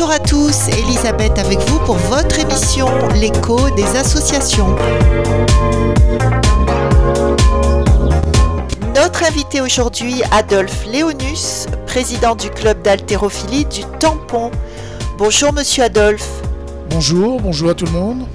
Bonjour 0.00 0.14
à 0.14 0.18
tous, 0.18 0.68
Elisabeth 0.68 1.38
avec 1.38 1.58
vous 1.58 1.78
pour 1.80 1.96
votre 1.96 2.38
émission 2.38 2.88
L'écho 3.16 3.68
des 3.68 3.84
associations. 3.98 4.74
Notre 8.94 9.24
invité 9.24 9.60
aujourd'hui, 9.60 10.22
Adolphe 10.32 10.86
Léonus, 10.86 11.66
président 11.86 12.34
du 12.34 12.48
club 12.48 12.80
d'haltérophilie 12.80 13.66
du 13.66 13.82
Tampon. 13.98 14.50
Bonjour 15.18 15.52
Monsieur 15.52 15.84
Adolphe. 15.84 16.30
Bonjour, 16.88 17.38
bonjour 17.38 17.68
à 17.68 17.74
tout 17.74 17.84
le 17.84 17.92
monde. 17.92 18.26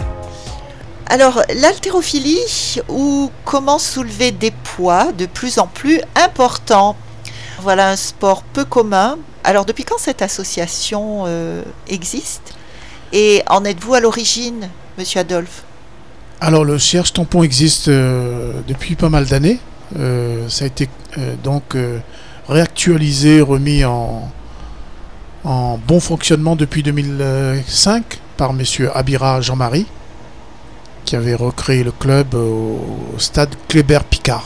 Alors, 1.08 1.42
l'haltérophilie 1.52 2.78
ou 2.90 3.32
comment 3.44 3.80
soulever 3.80 4.32
des 4.32 4.52
poids 4.52 5.12
de 5.14 5.26
plus 5.26 5.58
en 5.58 5.66
plus 5.66 6.00
importants? 6.16 6.96
Voilà 7.62 7.90
un 7.90 7.96
sport 7.96 8.44
peu 8.44 8.66
commun. 8.66 9.18
Alors, 9.46 9.66
depuis 9.66 9.84
quand 9.84 10.00
cette 10.00 10.24
association 10.24 11.26
euh, 11.28 11.62
existe? 11.88 12.56
Et 13.14 13.44
en 13.48 13.64
êtes-vous 13.64 13.94
à 13.94 14.00
l'origine, 14.00 14.70
monsieur 14.98 15.20
Adolphe? 15.20 15.64
Alors, 16.42 16.66
le 16.66 16.80
Cherche 16.80 17.14
Tampon 17.14 17.44
existe 17.44 17.88
euh, 17.88 18.54
depuis 18.68 18.96
pas 18.96 19.10
mal 19.10 19.28
d'années. 19.28 19.60
Euh, 20.00 20.50
ça 20.50 20.66
a 20.66 20.68
été 20.68 20.90
donc 21.44 21.78
réactualisé, 22.50 23.40
remis 23.40 23.86
en, 23.86 24.32
en 25.44 25.78
bon 25.78 26.00
fonctionnement 26.00 26.56
depuis 26.56 26.82
2005 26.82 28.20
par 28.38 28.52
monsieur 28.52 28.90
Abira 28.98 29.42
Jean-Marie 29.42 29.86
qui 31.06 31.16
avait 31.16 31.36
recréé 31.36 31.84
le 31.84 31.92
club 31.92 32.34
au 32.34 32.80
stade 33.20 33.56
Kléber-Picard. 33.70 34.44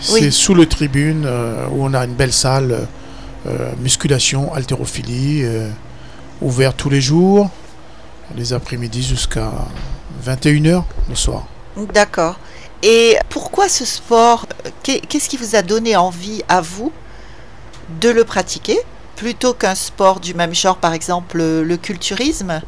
C'est 0.00 0.30
sous 0.30 0.54
le 0.54 0.64
tribune 0.64 1.28
où 1.70 1.84
on 1.84 1.92
a 1.92 2.04
une 2.06 2.14
belle 2.14 2.32
salle, 2.32 2.88
musculation, 3.78 4.52
haltérophilie, 4.54 5.42
euh, 5.44 5.68
ouvert 6.40 6.74
tous 6.74 6.90
les 6.90 7.00
jours, 7.00 7.50
les 8.36 8.52
après-midi 8.52 9.02
jusqu'à 9.02 9.52
21h 10.24 10.84
le 11.08 11.14
soir. 11.14 11.46
D'accord. 11.94 12.38
Et 12.82 13.16
pourquoi 13.28 13.68
ce 13.68 13.84
sport 13.84 14.46
Qu'est-ce 14.82 15.28
qui 15.28 15.36
vous 15.36 15.56
a 15.56 15.62
donné 15.62 15.96
envie 15.96 16.42
à 16.48 16.60
vous 16.60 16.92
de 18.00 18.08
le 18.08 18.24
pratiquer 18.24 18.78
plutôt 19.16 19.52
qu'un 19.52 19.74
sport 19.74 20.20
du 20.20 20.34
même 20.34 20.54
genre, 20.54 20.76
par 20.76 20.92
exemple 20.92 21.38
le 21.38 21.76
culturisme? 21.76 22.60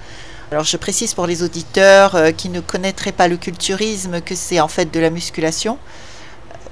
Alors 0.53 0.65
je 0.65 0.77
précise 0.77 1.15
pour 1.15 1.29
les 1.29 1.45
auditeurs 1.45 2.17
euh, 2.17 2.33
qui 2.33 2.49
ne 2.49 2.61
connaîtraient 2.61 3.13
pas 3.13 3.29
le 3.29 3.37
culturisme 3.37 4.21
que 4.21 4.35
c'est 4.35 4.59
en 4.59 4.67
fait 4.67 4.93
de 4.93 4.99
la 4.99 5.09
musculation. 5.09 5.79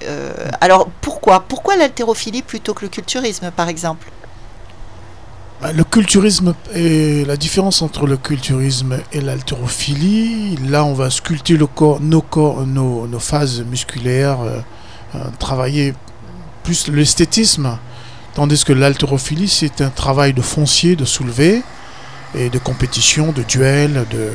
Euh, 0.04 0.32
alors 0.60 0.88
pourquoi 1.00 1.40
Pourquoi 1.40 1.76
l'haltérophilie 1.76 2.42
plutôt 2.42 2.74
que 2.74 2.82
le 2.82 2.88
culturisme 2.88 3.50
par 3.50 3.68
exemple? 3.68 4.10
Bah, 5.60 5.72
le 5.72 5.82
culturisme 5.82 6.54
et 6.72 7.24
la 7.24 7.36
différence 7.36 7.82
entre 7.82 8.06
le 8.06 8.16
culturisme 8.16 8.98
et 9.12 9.20
l'haltérophilie, 9.20 10.56
là 10.68 10.84
on 10.84 10.94
va 10.94 11.10
sculpter 11.10 11.56
le 11.56 11.66
corps, 11.66 12.00
nos, 12.00 12.22
corps, 12.22 12.64
nos, 12.64 13.18
phases 13.18 13.62
musculaires, 13.62 14.38
euh, 14.40 15.18
travailler 15.40 15.94
plus 16.62 16.86
l'esthétisme, 16.86 17.76
tandis 18.34 18.64
que 18.64 18.72
l'haltérophilie 18.72 19.48
c'est 19.48 19.80
un 19.80 19.90
travail 19.90 20.32
de 20.32 20.42
foncier, 20.42 20.94
de 20.94 21.04
soulever, 21.04 21.62
et 22.36 22.50
de 22.50 22.58
compétition, 22.58 23.32
de 23.32 23.42
duel, 23.42 24.06
de, 24.10 24.30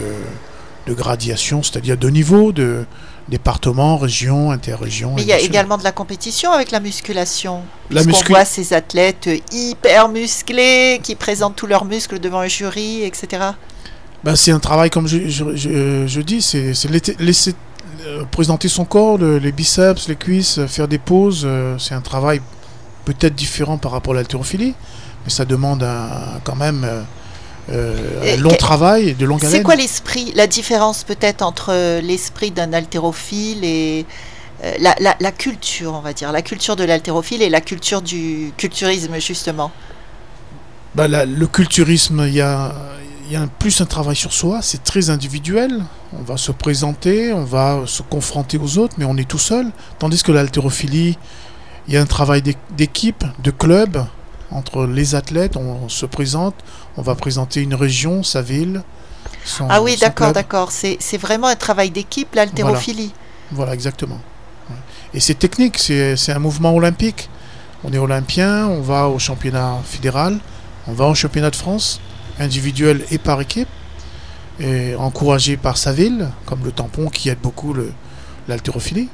de 0.88 0.94
gradiation, 0.94 1.64
c'est-à-dire 1.64 1.96
de 1.98 2.10
niveau, 2.10 2.52
de 2.52 2.86
département, 3.30 3.98
région, 3.98 4.52
interrégion. 4.52 5.14
Mais 5.16 5.22
il 5.22 5.28
y 5.28 5.34
a 5.34 5.40
également 5.40 5.78
de 5.78 5.84
la 5.84 5.92
compétition 5.92 6.52
avec 6.52 6.72
la 6.72 6.80
musculation. 6.80 7.62
La 7.90 8.02
On 8.02 8.28
voit 8.28 8.46
ces 8.46 8.74
athlètes 8.74 9.30
hyper 9.52 10.10
musclés 10.10 11.00
qui 11.02 11.16
présentent 11.16 11.56
tous 11.56 11.68
leurs 11.68 11.86
muscles 11.86 12.20
devant 12.20 12.40
un 12.40 12.48
jury, 12.48 13.04
etc. 13.04 13.52
Ben, 14.24 14.36
c'est 14.36 14.52
un 14.52 14.60
travail, 14.60 14.90
comme 14.90 15.08
je, 15.08 15.28
je, 15.28 16.06
je, 16.08 16.22
dis, 16.22 16.42
c'est 16.42 16.74
laisser 17.20 17.56
euh, 18.06 18.24
présenter 18.32 18.68
son 18.68 18.86
corps, 18.86 19.18
les 19.18 19.52
biceps, 19.52 20.08
les 20.08 20.16
cuisses, 20.16 20.66
faire 20.68 20.88
des 20.88 21.00
pauses. 21.00 21.44
Euh, 21.46 21.78
c'est 21.78 21.94
un 21.94 22.02
travail 22.02 22.42
peut-être 23.06 23.36
différent 23.36 23.78
par 23.78 23.92
rapport 23.92 24.14
à 24.14 24.18
l'haltérophilie, 24.18 24.74
mais 25.24 25.30
ça 25.30 25.46
demande 25.46 25.86
quand 26.44 26.56
même. 26.56 26.86
Euh, 27.70 28.36
un 28.36 28.42
long 28.42 28.56
travail 28.56 29.10
et 29.10 29.14
de 29.14 29.26
longue 29.26 29.40
C'est 29.42 29.64
quoi 29.64 29.76
l'esprit, 29.76 30.34
la 30.36 30.48
différence 30.48 31.04
peut-être 31.04 31.42
entre 31.42 32.00
l'esprit 32.02 32.52
d'un 32.52 32.74
haltérophile 32.74 33.64
et 33.64 34.06
euh, 34.64 34.74
la, 34.80 35.32
culture, 35.32 35.94
on 35.94 36.02
va 36.02 36.14
dire, 36.14 36.32
la 36.32 36.42
culture 36.42 36.76
de 36.76 36.84
l'haltérophile 36.84 37.42
et 37.42 37.50
la 37.50 37.62
culture 37.62 38.02
du 38.02 38.52
culturisme 38.58 39.18
justement? 39.20 39.72
Bah, 40.96 41.08
Le 41.08 41.48
culturisme, 41.48 42.26
il 42.28 42.34
y 42.34 42.42
a, 42.42 42.74
y 43.30 43.36
a 43.38 43.48
plus 43.60 43.80
un 43.80 43.86
travail 43.86 44.16
sur 44.16 44.34
soi, 44.34 44.62
c'est 44.62 44.84
très 44.84 45.10
individuel. 45.10 45.84
On 46.18 46.24
va 46.24 46.38
se 46.38 46.52
présenter, 46.52 47.32
on 47.32 47.46
va 47.46 47.84
se 47.86 48.02
confronter 48.04 48.58
aux 48.58 48.78
autres, 48.78 48.96
mais 48.98 49.06
on 49.06 49.16
est 49.16 49.28
tout 49.28 49.40
seul. 49.40 49.68
Tandis 50.00 50.22
que 50.22 50.34
l'haltérophilie, 50.34 51.18
il 51.88 51.94
y 51.94 51.98
a 51.98 52.02
un 52.02 52.06
travail 52.06 52.42
d'équipe, 52.72 53.24
de 53.42 53.52
club 53.52 54.06
entre 54.54 54.86
les 54.86 55.16
athlètes. 55.16 55.58
On, 55.58 55.90
se 55.90 56.06
présente, 56.06 56.56
on 56.98 57.02
va 57.02 57.16
présenter 57.16 57.62
une 57.62 57.76
région, 57.76 58.24
sa 58.24 58.42
ville. 58.42 58.82
ah 59.70 59.82
oui, 59.82 59.98
d'accord, 60.00 60.32
d'accord. 60.32 60.72
C'est 60.72 61.18
vraiment 61.18 61.48
un 61.48 61.56
travail 61.56 61.90
d'équipe, 61.90 62.34
l'haltérophilie. 62.36 63.14
Voilà. 63.52 63.74
exactement. 63.74 64.20
Et 65.14 65.20
c'est 65.20 65.36
technique, 65.36 65.78
c'est 65.78 66.32
un 66.32 66.40
mouvement 66.40 66.74
olympique. 66.74 67.30
On 67.84 67.92
est 67.92 67.98
olympien, 67.98 68.68
on 68.68 68.82
va 68.82 69.10
au 69.10 69.20
championnat 69.20 69.78
fédéral, 69.84 70.40
on 70.88 70.94
va 70.94 71.06
au 71.06 71.16
championnat 71.16 71.50
de 71.50 71.56
France, 71.56 72.00
individuel 72.40 73.04
et 73.12 73.18
par 73.18 73.42
équipe, 73.42 73.68
et 74.60 74.96
encouragé 74.96 75.58
par 75.58 75.78
sa 75.78 75.92
ville, 75.92 76.30
comme 76.46 76.64
le 76.64 76.72
tampon 76.72 77.10
qui 77.10 77.30
aide 77.30 77.40
beaucoup 77.44 77.76
l'haltérophilie. 78.48 79.10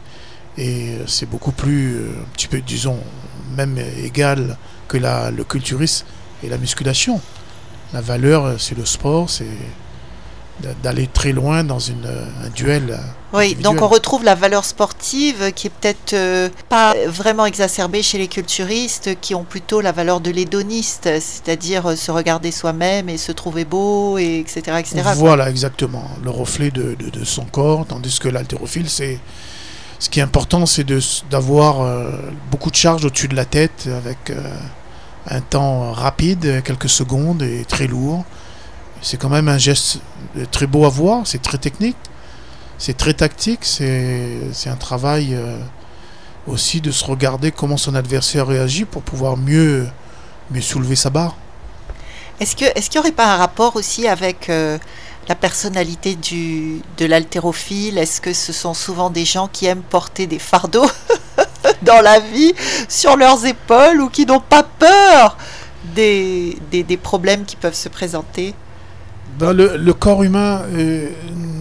Et 0.57 0.97
c'est 1.07 1.25
beaucoup 1.25 1.51
plus, 1.51 1.95
euh, 1.95 2.09
un 2.21 2.29
petit 2.33 2.47
peu, 2.47 2.59
disons, 2.59 2.97
même 3.55 3.77
égal 4.03 4.57
que 4.89 4.97
la, 4.97 5.31
le 5.31 5.45
culturisme 5.45 6.05
et 6.43 6.49
la 6.49 6.57
musculation. 6.57 7.21
La 7.93 8.01
valeur, 8.01 8.59
c'est 8.59 8.77
le 8.77 8.85
sport, 8.85 9.29
c'est 9.29 9.47
d'aller 10.83 11.07
très 11.07 11.31
loin 11.31 11.63
dans 11.63 11.79
une, 11.79 12.05
un 12.05 12.49
duel. 12.49 12.99
Oui, 13.33 13.55
donc 13.55 13.81
on 13.81 13.87
retrouve 13.87 14.23
la 14.23 14.35
valeur 14.35 14.65
sportive 14.65 15.51
qui 15.53 15.67
est 15.67 15.69
peut-être 15.69 16.13
euh, 16.13 16.49
pas 16.67 16.95
vraiment 17.07 17.45
exacerbée 17.45 18.01
chez 18.01 18.17
les 18.17 18.27
culturistes, 18.27 19.19
qui 19.21 19.35
ont 19.35 19.43
plutôt 19.43 19.81
la 19.81 19.91
valeur 19.91 20.19
de 20.19 20.31
l'hédoniste, 20.31 21.03
c'est-à-dire 21.19 21.91
euh, 21.91 21.95
se 21.95 22.11
regarder 22.11 22.51
soi-même 22.51 23.07
et 23.07 23.17
se 23.17 23.31
trouver 23.31 23.65
beau, 23.65 24.17
et 24.17 24.39
etc. 24.39 24.77
etc. 24.79 25.01
Voilà, 25.15 25.49
exactement, 25.49 26.09
le 26.23 26.31
reflet 26.31 26.71
de, 26.71 26.95
de, 26.95 27.23
son 27.23 27.45
corps, 27.45 27.85
tandis 27.85 28.19
que 28.19 28.27
l'haltérophile, 28.27 28.89
c'est 28.89 29.19
ce 29.99 30.09
qui 30.09 30.19
est 30.19 30.23
important, 30.23 30.65
c'est 30.65 30.85
d'avoir 31.29 31.81
euh, 31.81 32.09
beaucoup 32.51 32.71
de 32.71 32.75
charge 32.75 33.05
au-dessus 33.05 33.27
de 33.27 33.35
la 33.35 33.45
tête 33.45 33.87
avec 33.95 34.31
un 35.29 35.41
temps 35.41 35.91
rapide, 35.91 36.63
quelques 36.63 36.89
secondes 36.89 37.43
et 37.43 37.65
très 37.65 37.87
lourd. 37.87 38.25
C'est 39.01 39.17
quand 39.17 39.29
même 39.29 39.47
un 39.47 39.57
geste 39.57 39.99
très 40.51 40.67
beau 40.67 40.85
à 40.85 40.89
voir, 40.89 41.25
c'est 41.25 41.41
très 41.41 41.57
technique, 41.57 41.95
c'est 42.77 42.97
très 42.97 43.13
tactique, 43.13 43.63
c'est 43.63 44.69
un 44.69 44.75
travail 44.75 45.35
euh, 45.35 45.57
aussi 46.47 46.81
de 46.81 46.91
se 46.91 47.05
regarder 47.05 47.51
comment 47.51 47.77
son 47.77 47.95
adversaire 47.95 48.47
réagit 48.47 48.85
pour 48.85 49.01
pouvoir 49.01 49.37
mieux, 49.37 49.87
mieux 50.51 50.61
soulever 50.61 50.95
sa 50.95 51.09
barre. 51.09 51.35
Est-ce 52.39 52.55
qu'il 52.55 52.67
est 52.67 52.93
n'y 52.93 52.99
aurait 52.99 53.11
pas 53.11 53.33
un 53.33 53.37
rapport 53.37 53.75
aussi 53.75 54.07
avec 54.07 54.49
euh, 54.49 54.77
la 55.27 55.35
personnalité 55.35 56.17
de 56.97 57.05
l'haltérophile? 57.05 57.97
Est-ce 57.97 58.21
que 58.21 58.33
ce 58.33 58.53
sont 58.53 58.73
souvent 58.73 59.09
des 59.09 59.25
gens 59.25 59.49
qui 59.51 59.65
aiment 59.65 59.81
porter 59.81 60.25
des 60.25 60.39
fardeaux? 60.39 60.89
dans 61.81 62.01
la 62.01 62.19
vie 62.19 62.53
sur 62.87 63.15
leurs 63.17 63.45
épaules 63.45 64.01
ou 64.01 64.09
qui 64.09 64.25
n'ont 64.25 64.39
pas 64.39 64.63
peur 64.63 65.37
des, 65.95 66.57
des, 66.71 66.97
problèmes 66.97 67.45
qui 67.45 67.55
peuvent 67.55 67.73
se 67.73 67.89
présenter 67.89 68.53
ben, 69.39 69.53
le, 69.53 69.93
corps 69.93 70.23
humain, 70.23 70.61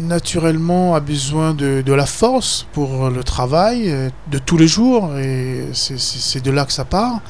naturellement, 0.08 0.94
a 0.94 1.00
besoin 1.00 1.54
de, 1.54 1.82
de, 1.84 1.92
la 1.92 2.06
force 2.06 2.66
pour 2.72 3.10
le 3.10 3.22
travail 3.22 3.90
euh, 3.90 4.08
de 4.30 4.38
tous 4.38 4.56
les 4.56 4.66
jours, 4.66 5.16
et 5.16 5.66
c'est 5.74 6.42
de 6.42 6.50
là 6.50 6.64
que 6.64 6.72
ça 6.72 6.84
part. 6.84 7.20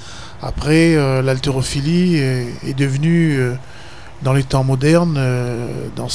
Après, 0.40 0.94
euh, 0.94 1.20
l'haltérophilie 1.20 2.16
est, 2.16 2.74
devenue, 2.74 3.36
euh, 3.36 3.54
dans 4.22 4.32
les 4.32 4.44
temps 4.44 4.64
modernes, 4.64 5.20
dans, 5.96 6.08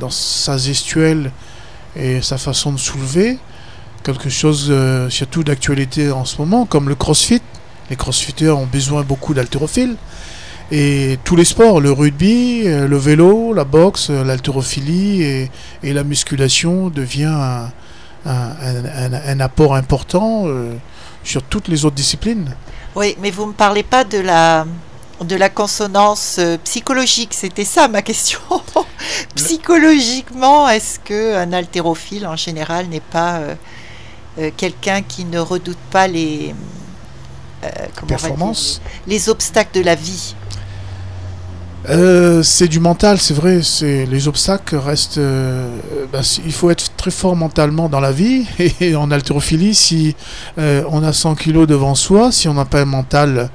dans 0.00 0.10
sa 0.10 0.58
gestuelle 0.58 1.30
et 1.96 2.20
sa 2.22 2.38
façon 2.38 2.72
de 2.72 2.78
soulever, 2.78 3.38
quelque 4.02 4.28
chose 4.28 4.68
euh, 4.70 5.10
surtout 5.10 5.44
d'actualité 5.44 6.10
en 6.10 6.24
ce 6.24 6.38
moment, 6.38 6.66
comme 6.66 6.88
le 6.88 6.94
crossfit. 6.94 7.42
Les 7.90 7.96
crossfitters 7.96 8.50
ont 8.50 8.66
besoin 8.66 9.02
beaucoup 9.02 9.34
d'haltérophiles. 9.34 9.96
Et 10.72 11.18
tous 11.24 11.34
les 11.34 11.44
sports, 11.44 11.80
le 11.80 11.90
rugby, 11.90 12.62
euh, 12.66 12.86
le 12.86 12.96
vélo, 12.96 13.52
la 13.52 13.64
boxe, 13.64 14.08
euh, 14.10 14.22
l'haltérophilie 14.22 15.22
et, 15.22 15.50
et, 15.82 15.92
la 15.92 16.04
musculation 16.04 16.88
devient 16.88 17.24
un, 17.24 17.72
un, 18.24 19.12
un, 19.12 19.40
apport 19.40 19.74
important 19.74 20.46
sur 21.24 21.42
toutes 21.42 21.68
les 21.68 21.84
autres 21.84 21.96
disciplines. 21.96 22.54
Oui, 22.94 23.16
mais 23.20 23.30
vous 23.30 23.42
ne 23.42 23.48
me 23.48 23.52
parlez 23.52 23.82
pas 23.82 24.04
de 24.04 24.18
la, 24.18 24.66
de 25.24 25.36
la 25.36 25.48
consonance 25.48 26.38
psychologique. 26.62 27.34
C'était 27.34 27.64
ça 27.64 27.88
ma 27.88 28.02
question. 28.02 28.38
Psychologiquement, 29.34 30.68
est-ce 30.68 30.98
que 31.00 31.36
un 31.36 31.52
haltérophile 31.52 32.26
en 32.26 32.36
général 32.36 32.86
n'est 32.88 33.00
pas 33.00 33.36
euh, 33.36 33.54
euh, 34.38 34.50
quelqu'un 34.56 35.02
qui 35.02 35.24
ne 35.24 35.38
redoute 35.38 35.78
pas 35.90 36.06
les 36.06 36.54
performances, 38.06 38.80
les, 39.06 39.28
obstacles 39.28 39.78
de 39.78 39.84
la 39.84 39.94
vie 39.94 40.34
c'est 42.42 42.68
du 42.68 42.78
mental, 42.78 43.18
c'est 43.18 43.34
vrai. 43.34 43.62
C'est 43.62 44.06
les 44.06 44.28
obstacles 44.28 44.76
restent. 44.76 45.18
Bah, 46.12 46.20
il 46.44 46.52
faut 46.52 46.70
être 46.70 46.94
très 46.94 47.10
fort 47.10 47.34
mentalement 47.34 47.88
dans 47.88 48.00
la 48.00 48.12
vie. 48.12 48.46
Et 48.80 48.94
en 48.94 49.10
haltérophilie, 49.10 49.74
si 49.74 50.14
on 50.56 51.02
a 51.02 51.12
100 51.12 51.34
kilos 51.34 51.66
devant 51.66 51.94
soi, 51.94 52.30
si 52.32 52.48
on 52.48 52.54
n'a 52.54 52.66
pas 52.66 52.82
un 52.82 52.84
mental 52.84 53.50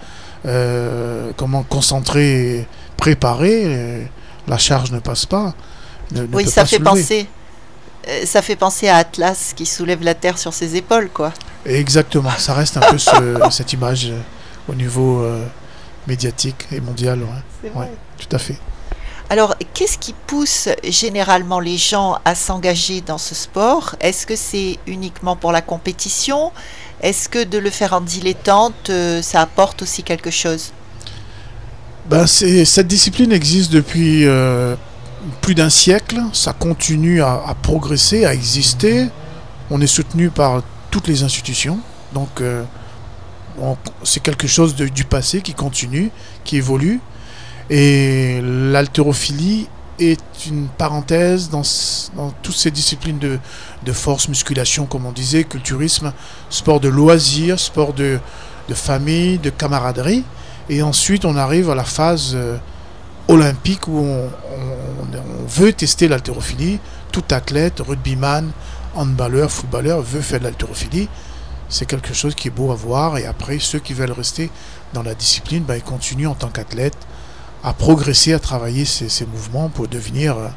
euh, 0.46 1.32
comment 1.38 1.64
concentrer, 1.64 2.68
préparer, 2.98 3.64
euh, 3.66 4.04
la 4.48 4.58
charge 4.60 4.92
ne 4.92 5.00
passe 5.00 5.26
pas. 5.26 5.56
oui, 6.34 6.48
ça 6.48 6.66
fait 6.66 6.80
penser. 6.80 7.28
Euh, 8.08 8.26
ça 8.26 8.42
fait 8.42 8.56
penser 8.56 8.88
à 8.88 8.98
Atlas 8.98 9.54
qui 9.56 9.66
soulève 9.66 10.04
la 10.04 10.14
terre 10.14 10.38
sur 10.38 10.54
ses 10.54 10.76
épaules, 10.76 11.10
quoi. 11.10 11.34
Exactement, 11.66 12.32
ça 12.38 12.54
reste 12.54 12.78
un 12.78 12.82
peu 12.82 12.98
cette 13.52 13.74
image 13.74 14.12
au 14.70 14.76
niveau 14.76 15.26
médiatique 16.08 16.68
et 16.72 16.80
mondial. 16.80 17.20
Ouais. 17.64 17.92
tout 18.18 18.36
à 18.36 18.38
fait. 18.40 18.58
Alors, 19.30 19.56
qu'est-ce 19.74 19.98
qui 19.98 20.14
pousse 20.28 20.70
généralement 20.84 21.60
les 21.60 21.78
gens 21.78 22.20
à 22.26 22.36
s'engager 22.36 23.02
dans 23.02 23.18
ce 23.18 23.34
sport? 23.34 23.96
Est-ce 24.00 24.28
que 24.28 24.36
c'est 24.36 24.78
uniquement 24.86 25.36
pour 25.36 25.52
la 25.52 25.62
compétition? 25.62 26.52
Est-ce 27.02 27.28
que 27.28 27.44
de 27.44 27.58
le 27.58 27.72
faire 27.72 27.94
en 27.94 28.02
dilettante, 28.02 28.90
euh, 28.90 29.24
ça 29.24 29.42
apporte 29.42 29.82
aussi 29.82 30.04
quelque 30.04 30.30
chose? 30.30 30.74
Ben, 32.08 32.28
Cette 32.28 32.88
discipline 32.88 33.32
existe 33.32 33.72
depuis 33.72 34.26
euh, 34.26 34.76
plus 35.42 35.56
d'un 35.56 35.70
siècle. 35.70 36.22
Ça 36.34 36.54
continue 36.54 37.22
à, 37.22 37.56
progresser, 37.62 38.26
à 38.26 38.34
exister. 38.34 39.08
On 39.70 39.82
est 39.82 39.88
soutenu 39.88 40.30
par 40.30 40.62
toutes 40.92 41.08
les 41.08 41.24
institutions. 41.24 41.80
Donc, 42.14 42.42
euh, 42.42 42.64
c'est 44.04 44.22
quelque 44.22 44.48
chose 44.48 44.76
du 44.76 45.04
passé 45.04 45.42
qui 45.42 45.54
continue, 45.54 46.12
qui 46.44 46.58
évolue. 46.58 47.00
Et 47.70 48.42
l'haltérophilie 48.44 49.68
est 50.00 50.46
une 50.48 50.68
parenthèse 50.68 51.50
dans, 51.50 51.64
toutes 52.42 52.56
ces 52.56 52.72
disciplines 52.72 53.20
de, 53.20 53.92
force, 53.92 54.28
musculation, 54.28 54.86
comme 54.86 55.06
on 55.06 55.12
disait, 55.12 55.44
culturisme, 55.44 56.14
sport 56.50 56.80
de 56.80 56.90
loisir, 56.90 57.60
sport 57.60 57.94
de, 57.94 58.20
famille, 58.74 59.38
de 59.38 59.50
camaraderie. 59.50 60.24
Et 60.70 60.82
ensuite, 60.82 61.26
on 61.26 61.36
arrive 61.36 61.70
à 61.70 61.76
la 61.76 61.84
phase 61.84 62.32
euh, 62.34 62.58
olympique 63.28 63.88
où 63.88 64.00
on, 64.00 64.30
veut 65.46 65.74
tester 65.74 66.08
l'haltérophilie. 66.08 66.80
Tout 67.12 67.24
athlète, 67.32 67.80
rugbyman, 67.80 68.52
handballeur, 68.96 69.52
footballeur 69.52 70.02
veut 70.02 70.22
faire 70.22 70.40
de 70.40 70.46
l'haltérophilie. 70.46 71.08
C'est 71.70 71.86
quelque 71.86 72.14
chose 72.14 72.36
qui 72.36 72.50
est 72.50 72.52
beau 72.52 72.72
à 72.72 72.76
voir. 72.76 73.18
Et 73.18 73.26
après, 73.26 73.60
ceux 73.60 73.80
qui 73.80 73.94
veulent 73.94 74.12
rester 74.12 74.50
dans 74.94 75.04
la 75.04 75.14
discipline, 75.14 75.64
ben, 75.64 75.76
ils 75.76 75.84
continuent 75.84 76.28
en 76.28 76.36
tant 76.36 76.50
qu'athlète 76.50 76.98
à 77.64 77.74
progresser, 77.74 78.34
à 78.34 78.40
travailler 78.40 78.86
ces, 78.86 79.26
mouvements 79.26 79.70
pour 79.70 79.88
devenir 79.88 80.38
euh, 80.38 80.48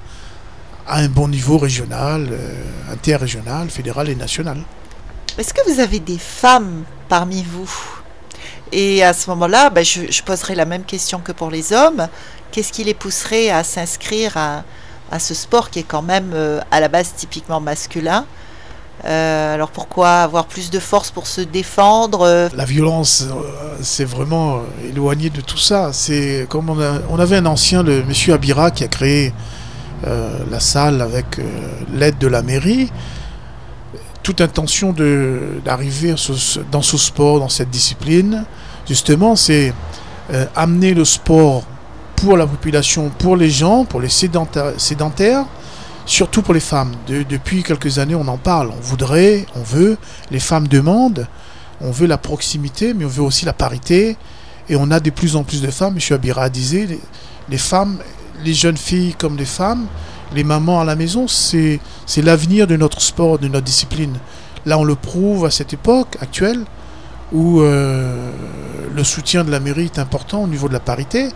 à 0.86 0.98
un 0.98 1.08
bon 1.08 1.28
niveau 1.28 1.56
régional, 1.56 2.28
euh, 2.30 2.92
interrégional, 2.92 3.70
fédéral 3.70 4.10
et 4.10 4.14
national. 4.14 4.58
Est-ce 5.38 5.54
que 5.54 5.72
vous 5.72 5.80
avez 5.80 6.00
des 6.00 6.18
femmes 6.18 6.84
parmi 7.08 7.42
vous? 7.42 7.70
Et 8.72 9.02
à 9.02 9.14
ce 9.14 9.30
moment-là, 9.30 9.70
ben, 9.70 9.84
je, 9.84 10.22
poserai 10.22 10.54
la 10.54 10.66
même 10.66 10.84
question 10.84 11.20
que 11.20 11.32
pour 11.32 11.50
les 11.50 11.72
hommes. 11.72 12.08
Qu'est-ce 12.50 12.72
qui 12.72 12.84
les 12.84 12.94
pousserait 12.94 13.50
à 13.50 13.62
s'inscrire 13.62 14.36
à, 14.36 15.18
ce 15.18 15.34
sport 15.34 15.70
qui 15.70 15.80
est 15.80 15.86
quand 15.86 16.02
même 16.02 16.32
euh, 16.34 16.60
à 16.70 16.80
la 16.80 16.88
base 16.88 17.12
typiquement 17.16 17.60
masculin? 17.60 18.24
Euh, 19.04 19.54
alors 19.54 19.70
pourquoi 19.70 20.22
avoir 20.22 20.46
plus 20.46 20.70
de 20.70 20.80
force 20.80 21.10
pour 21.10 21.26
se 21.26 21.40
défendre 21.40 22.22
euh? 22.22 22.48
La 22.56 22.64
violence, 22.64 23.26
c'est 23.80 24.04
vraiment 24.04 24.62
éloigné 24.88 25.30
de 25.30 25.40
tout 25.40 25.58
ça. 25.58 25.92
C'est 25.92 26.46
comme 26.48 26.70
on, 26.70 27.18
avait 27.18 27.36
un 27.36 27.46
ancien, 27.46 27.82
le 27.82 28.02
monsieur 28.02 28.34
Abira, 28.34 28.70
qui 28.70 28.84
a 28.84 28.88
créé 28.88 29.32
la 30.04 30.60
salle 30.60 31.00
avec 31.00 31.40
l'aide 31.92 32.18
de 32.18 32.28
la 32.28 32.42
mairie. 32.42 32.90
Toute 34.22 34.40
intention 34.40 34.94
d'arriver 35.64 36.14
dans 36.70 36.82
ce 36.82 36.98
sport, 36.98 37.40
dans 37.40 37.48
cette 37.48 37.70
discipline, 37.70 38.44
justement, 38.86 39.36
c'est 39.36 39.72
amener 40.54 40.94
le 40.94 41.04
sport 41.04 41.64
pour 42.20 42.36
la 42.36 42.46
population, 42.46 43.10
pour 43.18 43.36
les 43.36 43.50
gens, 43.50 43.84
pour 43.84 44.00
les 44.00 44.08
sédentaires 44.08 45.46
surtout 46.08 46.40
pour 46.40 46.54
les 46.54 46.60
femmes. 46.60 46.92
depuis 47.06 47.62
quelques 47.62 47.98
années, 47.98 48.14
on 48.14 48.26
en 48.26 48.38
parle. 48.38 48.70
On 48.70 48.80
voudrait, 48.80 49.44
on 49.54 49.62
veut, 49.62 49.98
les 50.30 50.40
femmes 50.40 50.66
demandent, 50.66 51.28
on 51.80 51.90
veut 51.90 52.06
la 52.06 52.16
proximité, 52.16 52.94
mais 52.94 53.04
on 53.04 53.08
veut 53.08 53.22
aussi 53.22 53.44
la 53.44 53.52
parité. 53.52 54.16
Et 54.70 54.76
on 54.76 54.90
a 54.90 55.00
de 55.00 55.10
plus 55.10 55.36
en 55.36 55.44
plus 55.44 55.60
de 55.60 55.70
femmes, 55.70 55.96
M. 55.96 56.14
Abira 56.14 56.48
disait, 56.48 56.88
les, 57.50 57.58
femmes, 57.58 57.98
les 58.44 58.54
jeunes 58.54 58.78
filles 58.78 59.14
comme 59.18 59.36
les 59.36 59.44
femmes, 59.44 59.86
les 60.34 60.44
mamans 60.44 60.80
à 60.80 60.84
la 60.84 60.96
maison, 60.96 61.28
c'est 61.28 61.80
l'avenir 62.16 62.66
de 62.66 62.76
notre 62.76 63.02
sport, 63.02 63.38
de 63.38 63.48
notre 63.48 63.66
discipline. 63.66 64.18
Là, 64.64 64.78
on 64.78 64.84
le 64.84 64.94
prouve 64.94 65.44
à 65.44 65.50
cette 65.50 65.74
époque 65.74 66.16
actuelle 66.20 66.64
où 67.32 67.60
euh, 67.60 68.30
le 68.94 69.04
soutien 69.04 69.44
de 69.44 69.50
la 69.50 69.60
mairie 69.60 69.84
est 69.84 69.98
important 69.98 70.42
au 70.42 70.46
niveau 70.46 70.68
de 70.68 70.72
la 70.72 70.80
parité. 70.80 71.28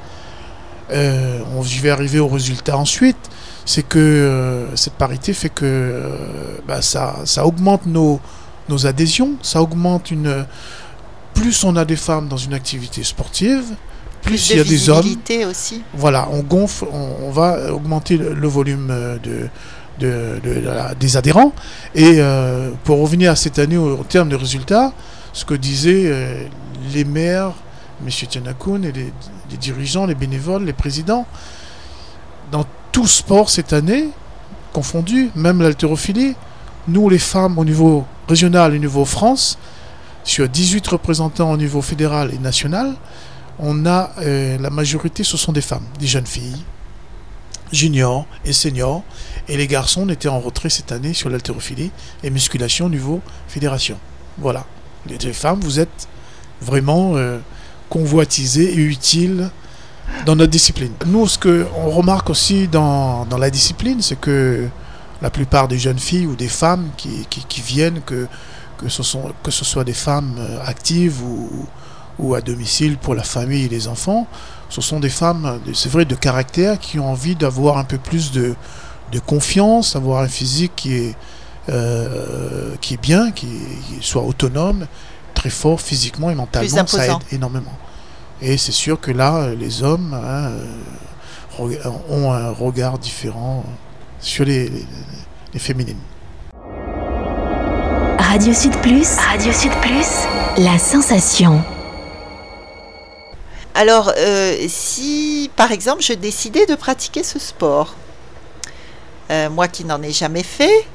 Euh, 0.93 1.41
on, 1.57 1.63
je 1.63 1.81
vais 1.81 1.91
arriver 1.91 2.19
au 2.19 2.29
résultat 2.29 2.77
ensuite 2.77 3.31
c'est 3.65 3.83
que 3.87 3.99
euh, 3.99 4.77
cette 4.77 4.95
parité 4.95 5.33
fait 5.33 5.49
que 5.49 5.65
euh, 5.65 6.17
bah, 6.67 6.83
ça, 6.83 7.17
ça, 7.25 7.47
augmente 7.47 7.87
nos, 7.87 8.21
nos, 8.69 8.87
adhésions, 8.87 9.33
ça 9.43 9.63
augmente 9.63 10.11
une... 10.11 10.47
Plus 11.35 11.65
on 11.65 11.77
a 11.77 11.85
des 11.85 11.97
femmes 11.97 12.29
dans 12.29 12.37
une 12.37 12.55
activité 12.55 13.03
sportive, 13.03 13.65
plus, 14.21 14.51
il 14.51 14.59
y 14.59 14.61
a 14.61 14.65
des 14.65 14.91
hommes. 14.91 15.05
aussi. 15.49 15.83
Voilà, 15.95 16.29
on 16.31 16.43
gonfle, 16.43 16.87
on, 16.93 17.31
va 17.31 17.73
augmenter 17.73 18.17
le, 18.17 18.49
volume 18.49 18.89
de, 19.23 19.49
de, 19.99 20.41
des 21.01 21.17
adhérents. 21.17 21.53
Et 21.95 22.17
euh, 22.19 22.71
pour 22.85 23.01
revenir 23.01 23.33
à 23.33 23.37
cette 23.37 23.59
année 23.59 23.79
au, 23.79 24.05
terme 24.05 24.29
des 24.29 24.37
résultats, 24.37 24.93
ce 25.33 25.45
que 25.45 25.55
disaient 25.55 26.49
les 26.93 27.05
maires, 27.05 27.53
M. 28.05 28.11
Tianakoun, 28.11 28.85
et 28.85 28.93
les, 28.93 29.13
les, 29.53 29.59
dirigeants, 29.59 30.07
les 30.07 30.15
bénévoles, 30.15 30.65
les 30.65 30.73
présidents, 30.73 31.27
dans 32.51 32.65
tout 32.91 33.07
sport 33.07 33.49
cette 33.51 33.73
année, 33.73 34.09
confondu, 34.73 35.31
même 35.35 35.63
l'haltérophilie, 35.63 36.35
nous 36.89 37.09
les 37.09 37.19
femmes 37.19 37.59
au 37.59 37.65
niveau 37.65 38.05
régional 38.29 38.75
au 38.75 38.79
niveau 38.79 39.05
France, 39.05 39.59
sur 40.25 40.49
18 40.49 40.87
représentants 40.89 41.51
au 41.51 41.57
niveau 41.57 41.83
fédéral 41.83 42.33
et 42.35 42.39
national, 42.39 42.95
on 43.59 43.87
a 43.87 44.11
euh, 44.19 44.59
la 44.59 44.71
majorité, 44.71 45.25
ce 45.25 45.37
sont 45.37 45.53
des 45.53 45.61
femmes, 45.61 45.85
des 45.99 46.07
jeunes 46.07 46.27
filles, 46.27 46.65
juniors 47.73 48.27
et 48.45 48.53
seniors, 48.53 49.03
et 49.49 49.57
les 49.57 49.67
garçons 49.67 50.09
étaient 50.09 50.29
en 50.29 50.41
retrait 50.41 50.71
cette 50.71 50.93
année 50.93 51.15
sur 51.15 51.31
l'haltérophilie 51.31 51.91
et 52.23 52.31
musculation 52.31 52.87
au 52.87 52.91
niveau 52.91 53.21
fédération. 53.49 53.99
Voilà. 54.39 54.65
Les 55.09 55.33
femmes, 55.33 55.61
vous 55.61 55.81
êtes 55.81 56.09
vraiment 56.61 57.17
euh, 57.17 57.39
convoitisées 57.93 58.73
et 58.73 58.79
utiles 58.79 59.51
dans 60.25 60.35
notre 60.35 60.51
discipline. 60.51 60.93
Nous, 61.05 61.29
ce 61.29 61.39
qu'on 61.39 61.91
remarque 61.91 62.31
aussi 62.31 62.67
dans, 62.67 63.27
dans 63.27 63.37
la 63.37 63.51
discipline, 63.51 64.01
c'est 64.01 64.19
que 64.19 64.67
la 65.21 65.29
plupart 65.29 65.69
des 65.69 65.79
jeunes 65.79 65.99
filles 65.99 66.27
ou 66.27 66.35
des 66.35 66.49
femmes 66.49 66.89
qui, 66.97 67.27
qui, 67.29 67.61
viennent, 67.61 68.01
que, 68.01 68.27
que, 68.79 68.89
ce 68.89 69.03
sont, 69.03 69.25
que 69.43 69.51
ce 69.51 69.67
soit 69.67 69.85
des 69.85 69.93
femmes 69.93 70.37
euh, 70.39 70.65
actives 70.65 71.23
ou, 71.23 71.67
ou 72.19 72.35
à 72.35 72.41
domicile 72.41 72.97
pour 72.97 73.15
la 73.15 73.25
famille 73.25 73.67
et 73.67 73.69
les 73.69 73.89
enfants, 73.89 74.27
ce 74.71 74.81
sont 74.81 74.99
des 74.99 75.11
femmes, 75.11 75.61
c'est 75.75 75.93
vrai, 75.93 76.07
de 76.07 76.15
caractère, 76.15 76.79
qui 76.79 76.99
ont 76.99 77.11
envie 77.11 77.37
d'avoir 77.37 77.77
un 77.77 77.85
peu 77.85 77.99
plus 77.99 78.33
de, 78.33 78.55
de 79.13 79.19
confiance, 79.19 79.93
d'avoir 79.93 80.23
un 80.23 80.29
physique 80.29 80.73
qui 80.77 80.95
est, 80.95 81.15
euh, 81.69 82.75
qui 82.81 82.95
est 82.95 83.03
bien, 83.03 83.33
qui, 83.33 83.49
soit 84.01 84.23
autonome, 84.23 84.87
très 85.43 85.51
fort 85.51 85.81
physiquement 85.81 86.31
et 86.31 86.37
mentalement, 86.37 86.87
ça 86.87 87.05
aide 87.05 87.17
énormément. 87.33 87.77
Et 88.41 88.57
c'est 88.57 88.71
sûr 88.71 89.01
que 89.01 89.11
là, 89.11 89.49
les 89.59 89.83
hommes 89.83 90.15
hein, 90.15 90.53
euh, 91.59 91.91
ont 92.09 92.33
un 92.33 92.51
regard 92.51 92.97
différent 92.97 93.65
sur 94.21 94.45
les, 94.45 94.71
féminines. 95.57 95.99
Radio 98.19 98.55
Sud 98.55 98.77
Plus, 98.83 99.17
Radio 99.17 99.53
Sud 99.53 99.73
Plus, 99.81 100.29
la 100.59 100.79
sensation. 100.79 101.61
Alors, 103.75 104.13
euh, 104.17 104.65
si 104.69 105.51
par 105.57 105.73
exemple 105.73 106.03
je 106.03 106.13
décidais 106.13 106.67
de 106.67 106.77
pratiquer 106.77 107.25
ce 107.25 107.41
sport, 107.41 107.97
euh, 109.33 109.51
moi 109.51 109.67
qui 109.67 109.85
n'en 109.85 110.01
ai 110.03 110.13
jamais 110.13 110.45
fait, 110.45 110.87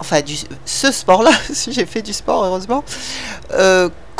enfin 0.00 0.22
du, 0.22 0.34
ce 0.64 0.90
sport-là, 0.90 1.30
j'ai 1.70 1.86
fait 1.86 2.02
du 2.02 2.12
sport 2.12 2.44
heureusement, 2.44 2.82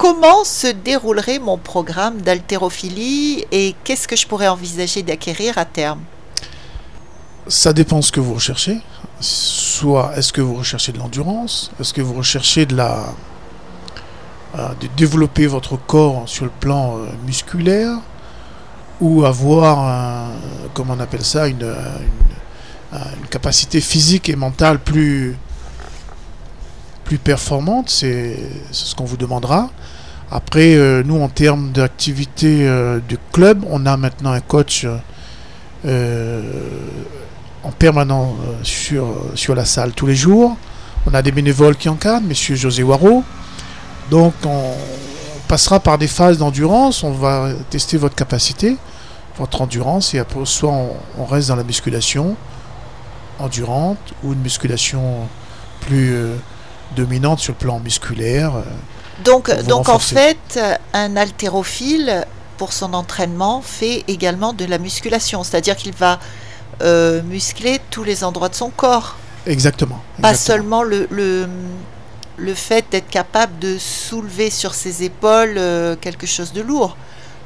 comment 0.01 0.45
se 0.45 0.67
déroulerait 0.67 1.39
mon 1.39 1.59
programme 1.59 2.23
d'haltérophilie 2.23 3.45
et 3.53 3.75
qu'est-ce 3.85 4.09
que 4.09 4.17
je 4.17 4.27
pourrais 4.27 4.49
envisager 4.49 5.03
d'acquérir 5.03 5.59
à 5.59 5.67
terme? 5.67 6.01
Ça 7.47 7.75
dépend 7.75 8.01
ce 8.01 8.11
que 8.11 8.21
vous 8.21 8.33
recherchez. 8.33 8.79
Soit 9.21 10.13
est-ce 10.17 10.33
que 10.33 10.41
vous 10.41 10.55
recherchez 10.55 10.93
de 10.93 10.99
l'endurance 10.99 11.71
Est-ce 11.79 11.93
que 11.93 12.01
vous 12.01 12.15
recherchez 12.15 12.65
de 12.65 12.77
la 12.77 13.13
euh, 14.59 14.69
développer 14.97 15.47
votre 15.47 15.77
corps 15.77 16.23
sur 16.27 16.47
le 16.47 16.51
plan 16.51 16.97
euh, 16.97 17.07
musculaire 17.27 17.99
ou 19.03 19.25
avoir, 19.25 20.31
comment 20.75 20.95
on 20.97 21.01
appelle 21.01 21.25
ça, 21.25 21.49
une 21.49 21.75
capacité 23.31 23.81
physique 23.81 24.29
et 24.29 24.37
mentale 24.37 24.79
plus, 24.79 25.37
plus 27.11 27.19
performante, 27.19 27.91
c'est 27.91 28.37
ce 28.71 28.95
qu'on 28.95 29.03
vous 29.03 29.17
demandera. 29.17 29.69
Après, 30.31 30.77
euh, 30.77 31.03
nous, 31.05 31.21
en 31.21 31.29
termes 31.29 31.73
d'activité 31.73 32.69
euh, 32.69 33.01
du 33.01 33.19
club, 33.33 33.65
on 33.69 33.85
a 33.85 33.97
maintenant 33.97 34.31
un 34.31 34.41
coach 34.41 34.87
euh, 35.85 36.53
en 37.65 37.73
permanent 37.73 38.37
sur, 38.63 39.09
sur 39.35 39.57
la 39.57 39.65
salle 39.65 39.91
tous 39.91 40.07
les 40.07 40.15
jours. 40.15 40.57
On 41.05 41.13
a 41.13 41.21
des 41.21 41.33
bénévoles 41.33 41.75
qui 41.75 41.89
encadrent, 41.89 42.29
monsieur 42.29 42.55
José 42.55 42.85
Waro. 42.85 43.25
Donc, 44.09 44.35
on 44.45 44.75
passera 45.49 45.81
par 45.81 45.99
des 45.99 46.07
phases 46.07 46.39
d'endurance. 46.39 47.03
On 47.03 47.11
va 47.11 47.49
tester 47.71 47.97
votre 47.97 48.15
capacité, 48.15 48.77
votre 49.37 49.63
endurance, 49.63 50.15
et 50.15 50.21
après, 50.21 50.39
soit 50.45 50.73
on, 51.19 51.25
reste 51.25 51.49
dans 51.49 51.57
la 51.57 51.65
musculation 51.65 52.37
endurante 53.41 53.99
ou 54.23 54.33
une 54.33 54.43
musculation 54.43 55.27
plus 55.81 56.15
dominante 56.97 57.41
sur 57.41 57.53
le 57.53 57.59
plan 57.59 57.79
musculaire. 57.81 58.55
euh, 58.57 58.63
Donc, 59.25 59.51
donc 59.67 59.89
en 59.89 59.99
fait, 59.99 60.61
un 60.93 61.17
haltérophile, 61.17 62.25
pour 62.57 62.73
son 62.73 62.95
entraînement, 62.95 63.63
fait 63.63 64.05
également 64.09 64.53
de 64.53 64.65
la 64.65 64.79
musculation. 64.79 65.43
C'est-à-dire 65.45 65.77
qu'il 65.77 65.95
va 65.95 66.19
euh, 66.83 67.23
muscler 67.23 67.81
tous 67.91 68.05
les 68.05 68.25
endroits 68.25 68.49
de 68.49 68.55
son 68.55 68.71
corps. 68.71 69.17
Exactement. 69.47 70.01
Pas 70.21 70.35
seulement 70.35 70.83
le, 70.83 71.07
le, 71.11 71.47
le 72.37 72.55
fait 72.55 72.85
d'être 72.91 73.09
capable 73.09 73.59
de 73.59 73.79
soulever 73.79 74.51
sur 74.51 74.75
ses 74.75 75.03
épaules 75.05 75.55
euh, 75.57 75.97
quelque 76.01 76.27
chose 76.27 76.53
de 76.53 76.61
lourd. 76.63 76.97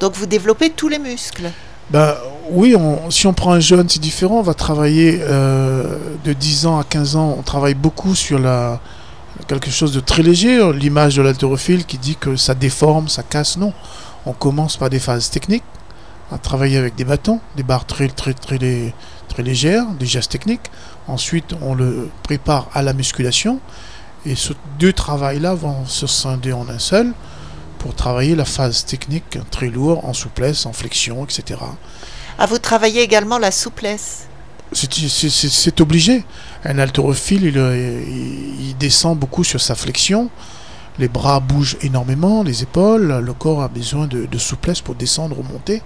Donc 0.00 0.14
vous 0.14 0.26
développez 0.26 0.70
tous 0.70 0.88
les 0.88 0.98
muscles. 0.98 1.50
Ben, 1.90 2.14
oui, 2.50 2.74
on- 2.76 3.10
si 3.10 3.26
on 3.26 3.32
prend 3.34 3.52
un 3.52 3.60
jeune, 3.60 3.88
c'est 3.88 4.00
différent. 4.00 4.38
On 4.38 4.42
va 4.42 4.54
travailler 4.54 5.20
euh, 5.22 5.98
de 6.24 6.32
10 6.32 6.66
ans 6.66 6.78
à 6.80 6.84
15 6.84 7.14
ans. 7.16 7.36
On 7.38 7.42
travaille 7.42 7.74
beaucoup 7.74 8.14
sur 8.16 8.38
la, 8.38 8.80
quelque 9.47 9.71
chose 9.71 9.93
de 9.93 10.00
très 10.00 10.23
léger. 10.23 10.73
L'image 10.73 11.17
de 11.17 11.23
l'haltérophile 11.23 11.85
qui 11.85 11.99
dit 11.99 12.17
que 12.17 12.37
ça 12.37 12.55
déforme, 12.55 13.09
ça 13.09 13.23
casse. 13.23 13.57
Non. 13.57 13.73
On 14.26 14.33
commence 14.33 14.76
par 14.76 14.91
des 14.91 14.99
phases 14.99 15.31
techniques, 15.31 15.64
à 16.33 16.38
travailler 16.38 16.79
avec 16.79 16.95
des 16.95 17.05
bâtons, 17.05 17.41
des 17.57 17.62
barres 17.62 17.87
très, 17.87 18.09
très, 18.09 18.33
très, 18.33 18.59
très 19.29 19.43
légères, 19.43 19.87
des 19.99 20.07
gestes 20.07 20.33
techniques. 20.33 20.71
Ensuite, 21.07 21.55
on 21.61 21.75
le 21.75 22.09
prépare 22.23 22.69
à 22.73 22.83
la 22.83 22.93
musculation. 22.93 23.61
Et 24.26 24.37
ces 24.37 24.55
deux 24.79 24.93
travails-là 24.93 25.55
vont 25.55 25.85
se 25.85 26.07
scinder 26.07 26.55
en 26.55 26.69
un 26.69 26.79
seul 26.79 27.12
pour 27.79 27.95
travailler 27.95 28.35
la 28.35 28.47
phase 28.47 28.87
technique 28.87 29.38
très 29.50 29.69
lourde, 29.69 30.00
en 30.05 30.14
souplesse, 30.14 30.64
en 30.64 30.73
flexion, 30.73 31.23
etc. 31.25 31.61
À 32.38 32.47
vous 32.47 32.59
travailler 32.59 33.03
également 33.03 33.38
la 33.38 33.50
souplesse? 33.50 34.26
C'est 34.73 35.81
obligé. 35.83 36.25
Un 36.64 36.78
haltérophile, 36.78 37.44
il, 37.44 37.59
euh, 37.59 38.02
il- 38.06 38.76
descend 38.78 39.16
beaucoup 39.18 39.44
sur 39.44 39.61
sa 39.61 39.75
flexion. 39.75 40.28
Les 40.99 41.09
bras 41.09 41.40
bougent 41.40 41.76
énormément, 41.80 42.42
les 42.42 42.62
épaules, 42.62 43.21
le 43.25 43.33
corps 43.33 43.62
a 43.62 43.68
besoin 43.68 44.06
de, 44.06 44.38
souplesse 44.38 44.80
pour 44.80 44.94
descendre, 44.94 45.37
remonter. 45.37 45.80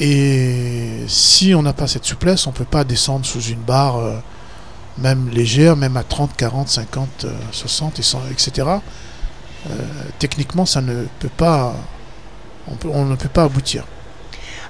Et 0.00 1.04
si 1.08 1.54
on 1.54 1.62
n'a 1.62 1.72
pas 1.72 1.86
cette 1.86 2.04
souplesse, 2.04 2.46
on 2.46 2.50
ne 2.50 2.56
peut 2.56 2.64
pas 2.64 2.84
descendre 2.84 3.26
sous 3.26 3.42
une 3.42 3.60
barre, 3.60 3.98
euh, 3.98 4.16
même 4.98 5.28
légère, 5.28 5.76
même 5.76 5.96
à 5.96 6.02
30, 6.04 6.36
40, 6.36 6.68
50, 6.68 7.24
euh, 7.24 7.32
60, 7.52 7.98
et 7.98 8.02
100, 8.02 8.20
etc. 8.30 8.68
Euh, 9.68 9.74
techniquement, 10.18 10.66
ça 10.66 10.80
ne 10.80 11.04
peut 11.18 11.30
pas, 11.36 11.74
on 12.84 13.04
ne 13.04 13.16
peut 13.16 13.28
pas 13.28 13.44
aboutir. 13.44 13.84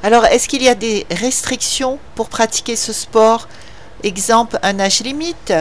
Alors, 0.02 0.25
est-ce 0.26 0.48
qu'il 0.48 0.62
y 0.62 0.68
a 0.68 0.75
des 0.75 1.06
restrictions 1.10 1.98
pour 2.14 2.28
pratiquer 2.28 2.76
ce 2.76 2.92
sport? 2.92 3.48
Exemple, 4.02 4.58
un 4.62 4.78
âge 4.80 5.00
limite 5.00 5.52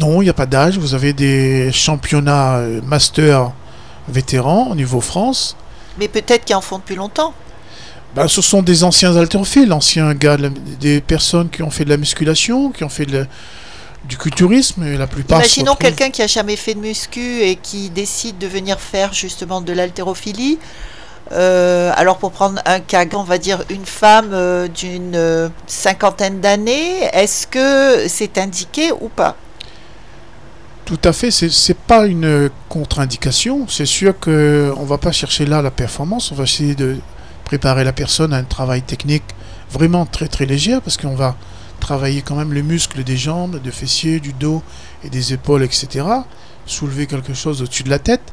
Non, 0.00 0.20
il 0.20 0.24
n'y 0.26 0.30
a 0.30 0.34
pas 0.34 0.46
d'âge. 0.46 0.78
Vous 0.78 0.94
avez 0.94 1.12
des 1.12 1.70
championnats 1.72 2.56
euh, 2.56 2.80
master 2.82 3.52
vétérans 4.08 4.68
au 4.70 4.74
niveau 4.74 5.00
France. 5.00 5.56
Mais 5.98 6.08
peut-être 6.08 6.44
qu'ils 6.44 6.56
en 6.56 6.60
font 6.60 6.78
depuis 6.78 6.96
longtemps. 6.96 7.34
Ben, 8.14 8.26
ce 8.26 8.40
sont 8.40 8.62
des 8.62 8.84
anciens 8.84 9.14
haltérophiles, 9.16 9.72
anciens 9.72 10.14
gars, 10.14 10.36
des 10.80 11.00
personnes 11.00 11.50
qui 11.50 11.62
ont 11.62 11.70
fait 11.70 11.84
de 11.84 11.90
la 11.90 11.98
musculation, 11.98 12.70
qui 12.70 12.82
ont 12.84 12.88
fait 12.88 13.04
de 13.06 13.18
la- 13.18 13.26
du 14.08 14.16
culturisme, 14.16 14.82
et 14.84 14.96
la 14.96 15.06
plupart 15.06 15.40
Imaginons 15.40 15.74
quelqu'un 15.74 16.10
qui 16.10 16.22
a 16.22 16.26
jamais 16.26 16.56
fait 16.56 16.74
de 16.74 16.80
muscu 16.80 17.42
et 17.42 17.56
qui 17.56 17.90
décide 17.90 18.38
de 18.38 18.46
venir 18.46 18.80
faire 18.80 19.12
justement 19.12 19.60
de 19.60 19.72
l'haltérophilie. 19.72 20.58
Euh, 21.32 21.92
alors 21.94 22.18
pour 22.18 22.32
prendre 22.32 22.60
un 22.64 22.80
cas, 22.80 23.04
on 23.12 23.22
va 23.22 23.38
dire 23.38 23.62
une 23.68 23.84
femme 23.84 24.30
euh, 24.32 24.66
d'une 24.66 25.14
euh, 25.14 25.48
cinquantaine 25.66 26.40
d'années, 26.40 27.02
est-ce 27.12 27.46
que 27.46 28.08
c'est 28.08 28.38
indiqué 28.38 28.92
ou 28.92 29.08
pas? 29.08 29.36
Tout 30.86 31.00
à 31.04 31.12
fait, 31.12 31.30
c'est 31.30 31.76
pas 31.76 32.06
une 32.06 32.48
contre-indication. 32.70 33.66
C'est 33.68 33.84
sûr 33.84 34.18
que 34.18 34.72
on 34.78 34.84
va 34.84 34.96
pas 34.96 35.12
chercher 35.12 35.44
là 35.44 35.60
la 35.60 35.70
performance, 35.70 36.32
on 36.32 36.34
va 36.34 36.44
essayer 36.44 36.74
de 36.74 36.96
préparer 37.44 37.84
la 37.84 37.92
personne 37.92 38.32
à 38.32 38.38
un 38.38 38.44
travail 38.44 38.80
technique 38.80 39.24
vraiment 39.70 40.06
très 40.06 40.28
très 40.28 40.46
léger 40.46 40.78
parce 40.82 40.96
qu'on 40.96 41.14
va 41.14 41.36
travailler 41.78 42.22
quand 42.22 42.36
même 42.36 42.54
les 42.54 42.62
muscles 42.62 43.04
des 43.04 43.18
jambes, 43.18 43.60
des 43.62 43.70
fessiers, 43.70 44.18
du 44.18 44.32
dos 44.32 44.62
et 45.04 45.10
des 45.10 45.34
épaules, 45.34 45.62
etc. 45.62 46.06
Soulever 46.64 47.06
quelque 47.06 47.34
chose 47.34 47.60
au-dessus 47.60 47.82
de 47.82 47.90
la 47.90 47.98
tête. 47.98 48.32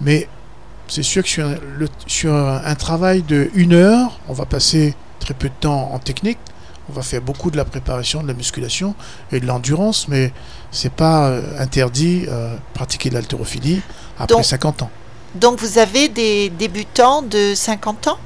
Mais 0.00 0.28
c'est 0.94 1.02
sûr 1.02 1.22
que 1.22 1.28
sur 1.28 1.46
un, 1.46 1.54
le- 1.78 1.88
sur 2.06 2.34
un 2.34 2.74
travail 2.74 3.22
de 3.22 3.50
une 3.54 3.72
heure, 3.72 4.18
on 4.28 4.32
va 4.34 4.44
passer 4.44 4.94
très 5.20 5.34
peu 5.34 5.48
de 5.48 5.54
temps 5.60 5.90
en 5.92 5.98
technique. 5.98 6.38
On 6.90 6.92
va 6.92 7.02
faire 7.02 7.22
beaucoup 7.22 7.50
de 7.50 7.56
la 7.56 7.64
préparation, 7.64 8.22
de 8.22 8.28
la 8.28 8.34
musculation 8.34 8.94
et 9.30 9.40
de 9.40 9.46
l'endurance, 9.46 10.08
mais 10.08 10.32
c'est 10.70 10.92
pas 10.92 11.28
euh, 11.28 11.40
interdit 11.58 12.24
euh, 12.28 12.56
pratiquer 12.74 13.08
de 13.08 13.14
l'haltérophilie 13.14 13.80
après 14.18 14.34
Donc- 14.36 14.44
50 14.44 14.82
ans. 14.82 14.90
Donc 15.34 15.58
vous 15.60 15.78
avez 15.78 16.08
des 16.10 16.50
débutants 16.50 17.22
de 17.22 17.54
50 17.54 18.08
ans? 18.08 18.18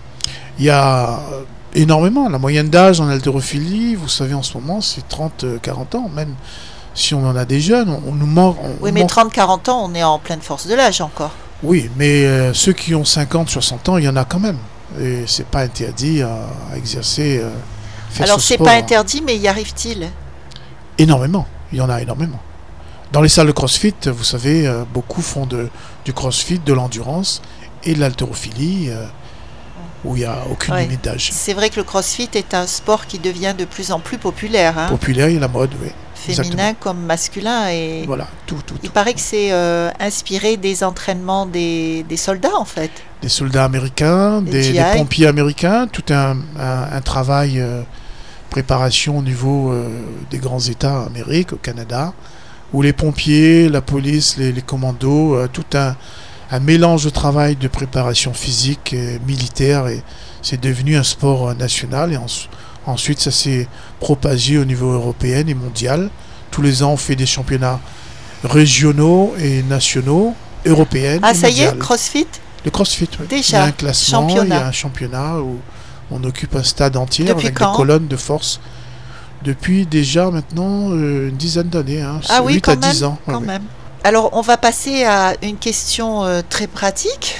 Il 0.58 0.64
y 0.64 0.70
a 0.70 1.20
euh, 1.32 1.42
énormément. 1.74 2.28
La 2.28 2.38
moyenne 2.38 2.68
d'âge 2.70 3.00
en 3.00 3.08
haltérophilie, 3.08 3.94
vous 3.94 4.08
savez, 4.08 4.34
en 4.34 4.42
ce 4.42 4.54
moment, 4.58 4.80
c'est 4.80 5.04
30-40 5.08 5.96
ans. 5.96 6.08
Même 6.12 6.34
si 6.94 7.14
on 7.14 7.24
en 7.24 7.36
a 7.36 7.44
des 7.44 7.60
jeunes, 7.60 7.90
on, 7.90 8.02
on 8.08 8.12
nous 8.12 8.26
manque. 8.26 8.56
Oui, 8.80 8.90
mais 8.90 9.02
manque- 9.04 9.10
30-40 9.36 9.70
ans, 9.70 9.82
on 9.88 9.94
est 9.94 10.02
en 10.02 10.18
pleine 10.18 10.40
force 10.40 10.66
de 10.66 10.74
l'âge 10.74 11.00
encore. 11.00 11.30
Oui, 11.62 11.90
mais 11.96 12.24
euh, 12.26 12.52
ceux 12.52 12.72
qui 12.72 12.94
ont 12.94 13.02
50-60 13.02 13.90
ans, 13.90 13.96
il 13.98 14.04
y 14.04 14.08
en 14.08 14.16
a 14.16 14.24
quand 14.24 14.38
même. 14.40 14.58
Et 15.00 15.24
c'est 15.26 15.46
pas 15.46 15.60
interdit 15.60 16.22
à, 16.22 16.46
à 16.72 16.76
exercer. 16.76 17.38
euh, 17.42 17.50
faire 18.10 18.26
Alors 18.26 18.40
ce 18.40 18.48
c'est 18.48 18.54
sport, 18.54 18.66
pas 18.66 18.74
interdit, 18.74 19.22
mais 19.24 19.36
y 19.36 19.48
arrive-t-il? 19.48 20.08
Énormément. 20.98 21.46
Il 21.72 21.78
y 21.78 21.80
en 21.80 21.90
a 21.90 22.00
énormément. 22.00 22.40
Dans 23.12 23.20
les 23.20 23.28
salles 23.28 23.46
de 23.48 23.52
crossfit, 23.52 23.94
vous 24.06 24.24
savez, 24.24 24.66
euh, 24.66 24.84
beaucoup 24.92 25.22
font 25.22 25.46
de, 25.46 25.68
du 26.04 26.12
crossfit, 26.12 26.58
de 26.58 26.72
l'endurance 26.72 27.42
et 27.84 27.94
de 27.94 28.00
l'haltérophilie, 28.00 28.90
où 30.04 30.16
il 30.16 30.20
n'y 30.20 30.24
a 30.24 30.38
aucune 30.50 30.74
Ouais. 30.74 30.82
limite 30.82 31.04
d'âge. 31.04 31.30
C'est 31.32 31.52
vrai 31.52 31.70
que 31.70 31.76
le 31.76 31.84
crossfit 31.84 32.28
est 32.34 32.52
un 32.54 32.66
sport 32.66 33.06
qui 33.06 33.18
devient 33.18 33.54
de 33.56 33.64
plus 33.64 33.92
en 33.92 34.00
plus 34.00 34.18
populaire, 34.18 34.78
hein, 34.78 34.86
Populaire, 34.88 35.28
a 35.28 35.40
la 35.40 35.48
mode, 35.48 35.70
oui. 35.82 35.90
Féminin 36.34 36.74
comme 36.74 37.00
masculin. 37.04 37.68
Et 37.70 38.04
Voilà, 38.06 38.26
tout, 38.46 38.56
tout, 38.66 38.74
il 38.82 38.88
tout. 38.88 38.92
paraît 38.92 39.14
que 39.14 39.20
c'est 39.20 39.52
euh, 39.52 39.90
inspiré 40.00 40.56
des 40.56 40.82
entraînements 40.84 41.46
des, 41.46 42.04
des 42.08 42.16
soldats, 42.16 42.56
en 42.56 42.64
fait. 42.64 42.90
Des 43.22 43.28
soldats 43.28 43.64
américains, 43.64 44.42
Des 44.42 44.82
pompiers 44.94 45.26
américains, 45.26 45.86
tout 45.86 46.04
un, 46.12 46.36
un- 46.58 46.88
un 46.92 47.00
travail, 47.00 47.60
euh, 47.60 47.82
préparation 48.50 49.18
au 49.18 49.22
niveau 49.22 49.72
euh, 49.72 49.88
des 50.30 50.38
grands 50.38 50.60
États, 50.60 51.02
Amérique, 51.04 51.52
au 51.52 51.56
Canada, 51.56 52.12
où 52.72 52.82
les 52.82 52.92
pompiers, 52.92 53.68
la 53.68 53.80
police, 53.80 54.36
les, 54.38 54.52
les 54.52 54.62
commandos, 54.62 55.34
euh, 55.34 55.48
tout 55.52 55.64
un, 55.74 55.96
un 56.50 56.60
mélange 56.60 57.04
de 57.04 57.10
travail 57.10 57.56
de 57.56 57.68
préparation 57.68 58.32
physique 58.32 58.92
et 58.92 59.18
militaire, 59.26 59.88
et 59.88 60.02
c'est 60.42 60.60
devenu 60.60 60.96
un 60.96 61.02
sport 61.02 61.54
national, 61.54 62.12
et 62.12 62.16
ensuite 62.86 63.20
ça 63.20 63.30
s'est 63.30 63.68
propagé 64.00 64.58
au 64.58 64.64
niveau 64.64 64.92
européen 64.92 65.44
et 65.46 65.54
mondial. 65.54 66.10
Tous 66.50 66.62
les 66.62 66.82
ans, 66.82 66.92
on 66.92 66.96
fait 66.96 67.16
des 67.16 67.26
championnats 67.26 67.80
régionaux 68.44 69.34
et 69.38 69.62
nationaux, 69.62 70.34
européens 70.64 71.18
Ah, 71.22 71.32
et 71.32 71.34
ça 71.34 71.48
y 71.50 71.62
est. 71.62 71.78
CrossFit 71.78 72.26
Le 72.64 72.70
CrossFit, 72.70 73.08
oui. 73.20 73.26
Déjà, 73.28 73.56
Il 73.58 73.60
y 73.60 73.62
a 73.62 73.64
un 73.66 73.72
classement, 73.72 74.28
il 74.28 74.48
y 74.48 74.52
a 74.52 74.66
un 74.66 74.72
championnat 74.72 75.38
où 75.40 75.58
on 76.10 76.22
occupe 76.24 76.54
un 76.54 76.62
stade 76.62 76.96
entier 76.96 77.24
Depuis 77.24 77.46
avec 77.48 77.58
des 77.58 77.64
colonnes 77.76 78.06
de 78.06 78.16
force. 78.16 78.60
Depuis 79.42 79.86
déjà 79.86 80.30
maintenant 80.30 80.90
euh, 80.90 81.28
une 81.28 81.36
dizaine 81.36 81.68
d'années, 81.68 82.00
hein, 82.02 82.20
Ah 82.28 82.42
oui, 82.42 82.54
8 82.54 82.60
quand 82.62 82.72
à 82.72 82.76
même, 82.76 82.90
10 82.90 83.04
ans. 83.04 83.18
quand 83.26 83.40
ouais. 83.40 83.46
même. 83.46 83.62
Alors, 84.02 84.30
on 84.32 84.40
va 84.40 84.56
passer 84.56 85.04
à 85.04 85.34
une 85.42 85.56
question 85.56 86.24
euh, 86.24 86.40
très 86.48 86.66
pratique, 86.68 87.36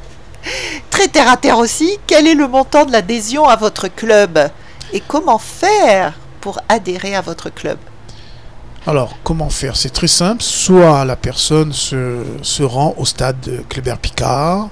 très 0.90 1.08
terre 1.08 1.28
à 1.30 1.36
terre 1.36 1.58
aussi. 1.58 1.98
Quel 2.06 2.26
est 2.26 2.34
le 2.34 2.46
montant 2.48 2.84
de 2.84 2.92
l'adhésion 2.92 3.44
à 3.48 3.56
votre 3.56 3.88
club? 3.88 4.38
Et 4.96 5.02
comment 5.06 5.38
faire 5.38 6.14
pour 6.40 6.58
adhérer 6.70 7.14
à 7.14 7.20
votre 7.20 7.50
club? 7.50 7.76
Alors, 8.86 9.18
comment 9.22 9.50
faire? 9.50 9.76
C'est 9.76 9.90
très 9.90 10.06
simple. 10.06 10.42
Soit 10.42 11.04
la 11.04 11.16
personne 11.16 11.74
se, 11.74 12.22
se 12.40 12.62
rend 12.62 12.94
au 12.96 13.04
stade 13.04 13.38
de 13.42 13.58
Kléber-Picard, 13.68 14.70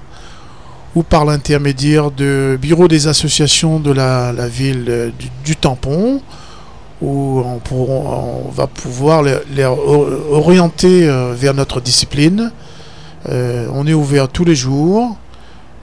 ou 0.95 1.03
par 1.03 1.25
l'intermédiaire 1.25 2.09
de 2.09 2.57
bureaux 2.59 2.87
des 2.87 3.07
associations 3.07 3.79
de 3.79 3.91
la, 3.91 4.31
ville 4.47 5.13
du, 5.43 5.55
Tampon, 5.55 6.21
où 7.03 7.43
on, 7.71 8.49
va 8.49 8.65
pouvoir 8.65 9.21
les, 9.21 9.35
les 9.53 9.65
or- 9.65 10.07
orienter 10.31 11.07
euh, 11.07 11.35
vers 11.35 11.53
notre 11.53 11.81
discipline. 11.81 12.51
Euh, 13.29 13.67
on 13.73 13.85
est 13.85 13.93
ouvert 13.93 14.27
tous 14.29 14.45
les 14.45 14.55
jours, 14.55 15.17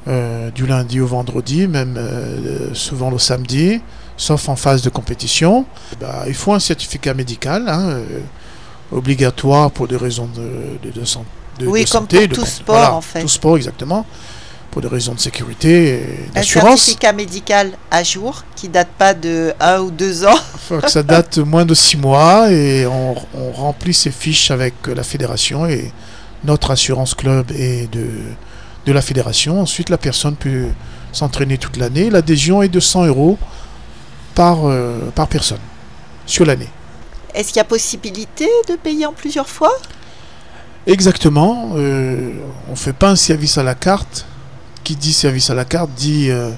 euh, 0.08 0.50
du 0.50 0.66
lundi 0.66 1.00
au 1.00 1.06
vendredi, 1.06 1.68
même 1.68 1.96
souvent 2.72 3.10
le 3.10 3.18
samedi, 3.18 3.80
sauf 4.16 4.48
en 4.48 4.56
phase 4.56 4.82
de 4.82 4.90
compétition. 4.90 5.64
Bah, 6.00 6.24
il 6.26 6.34
faut 6.34 6.52
un 6.52 6.60
certificat 6.60 7.14
médical, 7.14 7.68
hein, 7.68 7.88
euh, 7.90 8.18
obligatoire 8.90 9.70
pour 9.70 9.88
des 9.88 9.96
raisons 9.96 10.28
de, 10.34 10.78
de, 10.90 11.00
de, 11.00 11.04
san- 11.04 11.24
de- 11.58 11.66
Oui, 11.66 11.80
comme 11.84 12.02
santé. 12.02 12.28
pour 12.28 12.28
de 12.28 12.34
tout 12.42 12.46
sport, 12.46 12.74
voilà, 12.76 12.94
en 12.94 13.00
fait. 13.00 13.20
Tout 13.22 13.28
sport, 13.28 13.56
exactement. 13.56 14.06
Pour 14.70 14.80
des 14.80 14.88
raisons 14.88 15.12
de 15.14 15.20
sécurité 15.20 15.88
et 15.88 16.28
Un 16.30 16.34
d'assurance. 16.36 16.80
certificat 16.80 17.12
médical 17.12 17.72
à 17.90 18.02
jour 18.02 18.42
qui 18.56 18.68
date 18.70 18.88
pas 18.96 19.12
de 19.12 19.52
un 19.60 19.80
ou 19.80 19.90
deux 19.90 20.24
ans. 20.24 20.34
faut 20.66 20.78
que 20.78 20.90
ça 20.90 21.02
date 21.02 21.36
moins 21.38 21.66
de 21.66 21.74
six 21.74 21.98
mois 21.98 22.50
et 22.50 22.86
on, 22.86 23.14
on 23.34 23.52
remplit 23.52 23.92
ces 23.92 24.10
fiches 24.10 24.50
avec 24.50 24.74
la 24.86 25.02
fédération 25.02 25.66
et 25.66 25.92
notre 26.44 26.70
assurance 26.70 27.14
club 27.14 27.50
et 27.52 27.86
de, 27.92 28.06
de 28.86 28.92
la 28.92 29.02
fédération. 29.02 29.60
Ensuite, 29.60 29.90
la 29.90 29.98
personne 29.98 30.36
peut 30.36 30.68
s'entraîner 31.12 31.58
toute 31.58 31.76
l'année. 31.76 32.08
L'adhésion 32.08 32.62
est 32.62 32.68
de 32.70 32.80
100 32.80 33.04
euros 33.06 33.36
par, 34.34 34.66
euh, 34.68 35.10
par 35.14 35.28
personne 35.28 35.60
sur 36.26 36.44
l'année. 36.44 36.68
Est-ce 37.34 37.48
qu'il 37.48 37.56
y 37.56 37.60
a 37.60 37.64
possibilité 37.64 38.48
de 38.68 38.76
payer 38.76 39.06
en 39.06 39.12
plusieurs 39.12 39.48
fois? 39.48 39.72
Exactement. 40.86 41.72
euh, 41.76 42.32
on 42.70 42.76
fait 42.76 42.92
pas 42.92 43.10
un 43.10 43.16
service 43.16 43.58
à 43.58 43.62
la 43.62 43.74
carte. 43.74 44.26
Qui 44.84 44.96
dit 44.96 45.12
service 45.12 45.48
à 45.48 45.54
la 45.54 45.64
carte 45.64 45.90
dit 45.96 46.28
euh, 46.30 46.50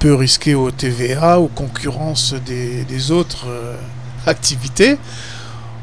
peu 0.00 0.14
risqué 0.14 0.54
au 0.56 0.72
TVA, 0.72 1.38
aux 1.38 1.46
concurrences 1.48 2.34
des, 2.34 2.84
des 2.84 3.10
autres 3.12 3.46
euh, 3.46 3.76
activités. 4.26 4.98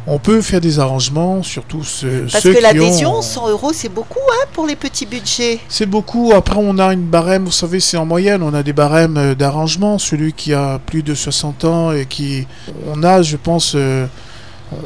On 0.07 0.19
peut 0.19 0.41
faire 0.41 0.61
des 0.61 0.77
arrangements, 0.77 1.41
surtout 1.41 1.83
ceux, 1.83 2.27
Parce 2.31 2.43
ceux 2.43 2.53
que 2.53 2.61
l'adhésion, 2.61 3.15
ont... 3.17 3.21
100 3.23 3.49
euros, 3.49 3.71
c'est 3.73 3.89
beaucoup 3.89 4.19
hein, 4.31 4.45
pour 4.53 4.67
les 4.67 4.75
petits 4.75 5.07
budgets. 5.07 5.59
C'est 5.67 5.87
beaucoup. 5.87 6.31
Après, 6.35 6.57
on 6.59 6.77
a 6.77 6.93
une 6.93 7.05
barème, 7.07 7.45
vous 7.45 7.51
savez, 7.51 7.79
c'est 7.79 7.97
en 7.97 8.05
moyenne. 8.05 8.43
On 8.43 8.53
a 8.53 8.61
des 8.61 8.73
barèmes 8.73 9.17
euh, 9.17 9.33
d'arrangement. 9.35 9.97
Celui 9.97 10.33
qui 10.33 10.53
a 10.53 10.77
plus 10.85 11.01
de 11.01 11.15
60 11.15 11.65
ans 11.65 11.91
et 11.91 12.05
qui. 12.05 12.45
On 12.93 13.01
a, 13.03 13.23
je 13.23 13.35
pense. 13.35 13.73
euh, 13.75 14.05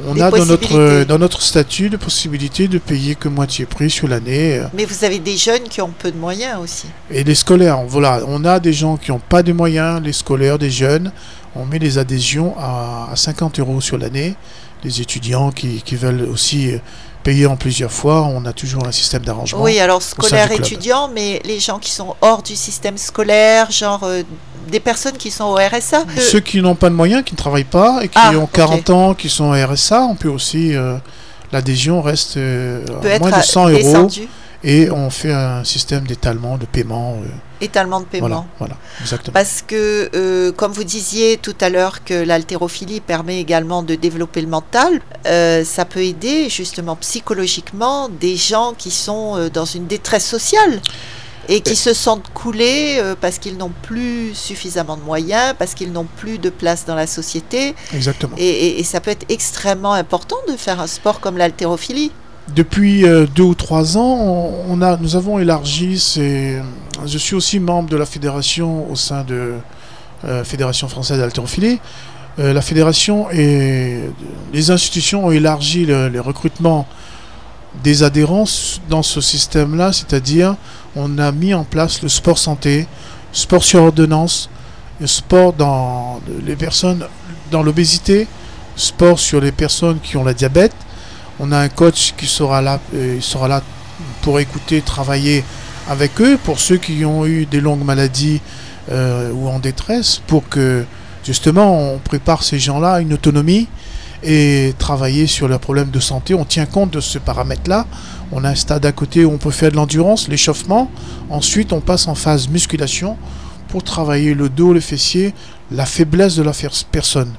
on 0.07 0.13
Des 0.13 0.21
a 0.21 0.29
dans 0.31 0.45
notre, 0.45 0.67
possibilités. 0.67 1.05
dans 1.05 1.17
notre 1.17 1.41
statut 1.41 1.89
de 1.89 1.97
possibilité 1.97 2.67
de 2.67 2.77
payer 2.77 3.15
que 3.15 3.27
moitié 3.27 3.65
prix 3.65 3.89
sur 3.89 4.07
l'année. 4.07 4.57
euh, 4.59 4.65
Mais 4.73 4.85
vous 4.85 5.03
avez 5.03 5.19
des 5.19 5.35
jeunes 5.37 5.63
qui 5.69 5.81
ont 5.81 5.89
peu 5.97 6.11
de 6.11 6.17
moyens 6.17 6.59
aussi. 6.61 6.87
Et 7.11 7.23
les 7.23 7.35
scolaires, 7.35 7.79
voilà, 7.87 8.21
on 8.27 8.43
a 8.45 8.59
des 8.59 8.73
gens 8.73 8.97
qui 8.97 9.11
n'ont 9.11 9.19
pas 9.19 9.41
de 9.43 9.51
moyens, 9.53 10.01
les 10.01 10.13
scolaires, 10.13 10.57
des 10.59 10.69
jeunes, 10.69 11.11
on 11.55 11.65
met 11.65 11.79
les 11.79 11.97
adhésions 11.97 12.55
à 12.59 13.09
50 13.15 13.59
euros 13.59 13.81
sur 13.81 13.97
l'année. 13.97 14.35
Les 14.83 15.01
étudiants 15.01 15.51
qui, 15.51 15.81
qui 15.81 15.95
veulent 15.95 16.21
aussi 16.31 16.71
euh, 16.71 16.77
payer 17.23 17.45
en 17.45 17.57
plusieurs 17.57 17.91
fois, 17.91 18.21
on 18.23 18.45
a 18.45 18.53
toujours 18.53 18.87
un 18.87 18.91
système 18.93 19.23
d'arrangement. 19.23 19.61
Oui, 19.61 19.77
alors 19.79 20.01
scolaire 20.01 20.51
étudiant, 20.51 21.09
mais 21.13 21.41
les 21.43 21.59
gens 21.59 21.79
qui 21.79 21.91
sont 21.91 22.15
hors 22.21 22.41
du 22.43 22.55
système 22.55 22.97
scolaire, 22.97 23.69
genre 23.71 24.01
euh, 24.05 24.23
des 24.69 24.79
personnes 24.79 25.17
qui 25.17 25.31
sont 25.31 25.45
au 25.45 25.55
RSA. 25.55 25.99
euh, 26.17 26.21
Ceux 26.21 26.39
qui 26.39 26.61
n'ont 26.61 26.75
pas 26.75 26.89
de 26.89 26.95
moyens, 26.95 27.23
qui 27.25 27.33
ne 27.33 27.37
travaillent 27.37 27.63
pas 27.65 27.99
et 28.03 28.07
qui 28.07 28.17
Ah, 28.17 28.31
ont 28.37 28.43
ok. 28.43 28.51
40 28.53 28.89
ans, 28.89 29.13
qui 29.13 29.27
sont 29.29 29.45
au 29.51 29.53
RSA, 29.67 30.01
on 30.03 30.15
peut 30.15 30.29
aussi. 30.29 30.73
euh, 30.75 30.97
L'adhésion 31.51 32.01
reste 32.03 32.37
à 32.37 33.19
moins 33.19 33.31
de 33.31 33.35
à- 33.35 33.41
100 33.41 33.69
euros 33.69 33.77
descendu. 33.77 34.27
Et 34.63 34.89
on 34.91 35.09
fait 35.09 35.31
un 35.31 35.63
système 35.63 36.05
d'étalement, 36.05 36.57
de 36.57 36.65
paiement. 36.65 37.17
euh, 37.23 37.27
Étalement 37.61 37.99
de 37.99 38.05
paiement. 38.05 38.27
voilà, 38.27 38.45
voilà, 38.59 38.77
exactement. 39.01 39.33
Parce 39.33 39.61
que, 39.65 40.09
euh, 40.15 40.51
comme 40.53 40.71
vous 40.71 40.83
disiez 40.85 41.37
tout 41.37 41.55
à 41.61 41.69
l'heure, 41.69 42.03
que 42.03 42.13
l'haltérophilie 42.13 43.01
permet 43.01 43.39
également 43.39 43.83
de 43.83 43.95
développer 43.95 44.41
le 44.41 44.47
mental, 44.47 45.01
euh, 45.25 45.63
ça 45.65 45.85
peut 45.85 46.03
aider 46.03 46.49
justement 46.49 46.95
psychologiquement 46.97 48.09
des 48.09 48.35
gens 48.35 48.73
qui 48.77 48.91
sont 48.91 49.49
dans 49.53 49.65
une 49.65 49.87
détresse 49.87 50.25
sociale 50.25 50.81
et 51.47 51.61
qui 51.61 51.75
se 51.75 51.93
sentent 51.93 52.29
coulés 52.33 53.01
parce 53.21 53.39
qu'ils 53.39 53.57
n'ont 53.57 53.71
plus 53.81 54.35
suffisamment 54.35 54.95
de 54.97 55.01
moyens, 55.01 55.55
parce 55.57 55.73
qu'ils 55.73 55.91
n'ont 55.91 56.07
plus 56.17 56.37
de 56.37 56.49
place 56.49 56.85
dans 56.85 56.95
la 56.95 57.07
société. 57.07 57.75
Exactement. 57.93 58.35
Et, 58.37 58.47
et- 58.47 58.79
et 58.79 58.83
ça 58.83 58.99
peut 59.01 59.09
être 59.11 59.25
extrêmement 59.29 59.93
important 59.93 60.37
de 60.47 60.55
faire 60.55 60.79
un 60.79 60.87
sport 60.87 61.19
comme 61.19 61.37
l'haltérophilie. 61.37 62.11
Depuis 62.55 63.05
euh, 63.05 63.27
deux 63.35 63.43
ou 63.43 63.55
trois 63.55 63.97
ans, 63.97 64.51
on, 64.67 64.81
a, 64.81 64.97
nous 64.97 65.15
avons 65.15 65.39
élargi. 65.39 65.95
Je 67.05 67.17
suis 67.17 67.35
aussi 67.35 67.59
membre 67.59 67.89
de 67.89 67.97
la 67.97 68.05
fédération 68.05 68.89
au 68.89 68.95
sein 68.95 69.23
de 69.23 69.53
euh, 70.25 70.43
Fédération 70.43 70.87
française 70.87 71.19
d'haltérophilie. 71.19 71.79
Euh, 72.39 72.53
la 72.53 72.61
fédération 72.61 73.29
et 73.31 73.99
les 74.53 74.71
institutions 74.71 75.27
ont 75.27 75.31
élargi 75.31 75.85
le, 75.85 76.07
les 76.07 76.19
recrutements 76.19 76.87
des 77.83 78.03
adhérents 78.03 78.45
dans 78.89 79.03
ce 79.03 79.21
système-là, 79.21 79.93
c'est-à-dire 79.93 80.55
on 80.95 81.19
a 81.19 81.31
mis 81.31 81.53
en 81.53 81.63
place 81.63 82.01
le 82.01 82.09
sport 82.09 82.37
santé, 82.37 82.87
sport 83.31 83.63
sur 83.63 83.83
ordonnance, 83.83 84.49
le 84.99 85.07
sport 85.07 85.53
dans 85.53 86.19
les 86.45 86.55
personnes 86.55 87.05
dans 87.51 87.61
l'obésité, 87.61 88.27
sport 88.75 89.19
sur 89.19 89.39
les 89.39 89.51
personnes 89.51 89.99
qui 90.01 90.17
ont 90.17 90.23
la 90.23 90.33
diabète. 90.33 90.73
On 91.39 91.51
a 91.51 91.57
un 91.59 91.69
coach 91.69 92.13
qui 92.17 92.25
sera 92.25 92.61
là, 92.61 92.79
euh, 92.93 93.21
sera 93.21 93.47
là 93.47 93.61
pour 94.21 94.39
écouter, 94.39 94.81
travailler 94.81 95.43
avec 95.87 96.19
eux, 96.21 96.37
pour 96.43 96.59
ceux 96.59 96.77
qui 96.77 97.05
ont 97.05 97.25
eu 97.25 97.45
des 97.45 97.61
longues 97.61 97.83
maladies 97.83 98.41
euh, 98.91 99.31
ou 99.31 99.47
en 99.47 99.59
détresse, 99.59 100.21
pour 100.27 100.47
que 100.49 100.83
justement 101.23 101.93
on 101.93 101.97
prépare 101.97 102.43
ces 102.43 102.59
gens-là 102.59 102.93
à 102.93 102.99
une 102.99 103.13
autonomie 103.13 103.67
et 104.21 104.73
travailler 104.77 105.27
sur 105.27 105.47
leurs 105.47 105.61
problèmes 105.61 105.91
de 105.91 105.99
santé. 105.99 106.33
On 106.33 106.43
tient 106.43 106.65
compte 106.65 106.91
de 106.91 106.99
ce 106.99 107.17
paramètre-là. 107.19 107.87
On 108.33 108.43
a 108.43 108.49
un 108.49 108.55
stade 108.55 108.85
à 108.85 108.91
côté 108.91 109.23
où 109.23 109.31
on 109.31 109.37
peut 109.37 109.51
faire 109.51 109.71
de 109.71 109.77
l'endurance, 109.77 110.27
l'échauffement. 110.27 110.91
Ensuite, 111.29 111.71
on 111.71 111.79
passe 111.79 112.07
en 112.07 112.15
phase 112.15 112.49
musculation 112.49 113.17
pour 113.69 113.83
travailler 113.83 114.33
le 114.33 114.49
dos, 114.49 114.73
le 114.73 114.81
fessier, 114.81 115.33
la 115.71 115.85
faiblesse 115.85 116.35
de 116.35 116.43
la 116.43 116.51
personne. 116.91 117.31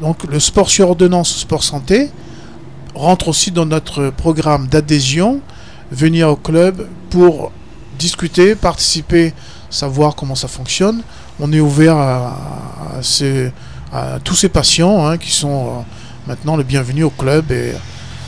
Donc 0.00 0.24
le 0.24 0.40
sport 0.40 0.70
sur 0.70 0.88
ordonnance, 0.88 1.36
sport 1.36 1.62
santé, 1.62 2.10
rentre 2.94 3.28
aussi 3.28 3.50
dans 3.50 3.66
notre 3.66 4.10
programme 4.10 4.66
d'adhésion, 4.68 5.40
venir 5.90 6.28
au 6.28 6.36
club 6.36 6.86
pour 7.10 7.52
discuter, 7.98 8.54
participer, 8.54 9.32
savoir 9.70 10.14
comment 10.14 10.34
ça 10.34 10.48
fonctionne. 10.48 11.02
On 11.40 11.52
est 11.52 11.60
ouvert 11.60 11.96
à, 11.96 12.36
à 12.98 13.02
ces- 13.02 13.50
à 13.92 14.18
tous 14.22 14.34
ces 14.34 14.48
patients 14.48 15.06
hein, 15.06 15.18
qui 15.18 15.30
sont 15.30 15.66
euh, 15.66 15.70
maintenant 16.26 16.56
les 16.56 16.64
bienvenus 16.64 17.04
au 17.04 17.10
club 17.10 17.50
et 17.52 17.72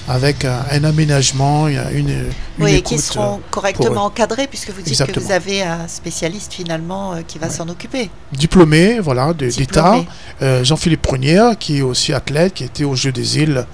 avec 0.08 0.44
un, 0.44 0.60
un 0.70 0.84
aménagement, 0.84 1.66
une, 1.66 1.80
une 1.92 2.24
Oui, 2.60 2.70
et 2.70 2.74
écoute. 2.76 2.92
qui 2.92 2.98
seront 3.00 3.34
euh, 3.38 3.40
correctement 3.50 4.04
encadrés, 4.04 4.46
puisque 4.46 4.70
vous 4.70 4.80
dites 4.80 5.04
que 5.04 5.18
vous 5.18 5.32
avez 5.32 5.62
un 5.62 5.88
spécialiste 5.88 6.52
finalement 6.54 7.14
euh, 7.14 7.22
qui 7.26 7.38
va 7.40 7.48
Ouais. 7.48 7.52
s'en 7.52 7.68
occuper. 7.68 8.08
diplômé, 8.32 9.00
voilà, 9.00 9.32
de- 9.32 9.48
d'État. 9.50 9.96
Euh, 10.42 10.62
Jean-Philippe 10.62 11.02
Prunière, 11.02 11.58
qui 11.58 11.78
est 11.78 11.82
aussi 11.82 12.12
athlète, 12.12 12.54
qui 12.54 12.62
était 12.62 12.84
aux 12.84 12.94
Jeux 12.94 13.10
des 13.10 13.38
îles, 13.38 13.66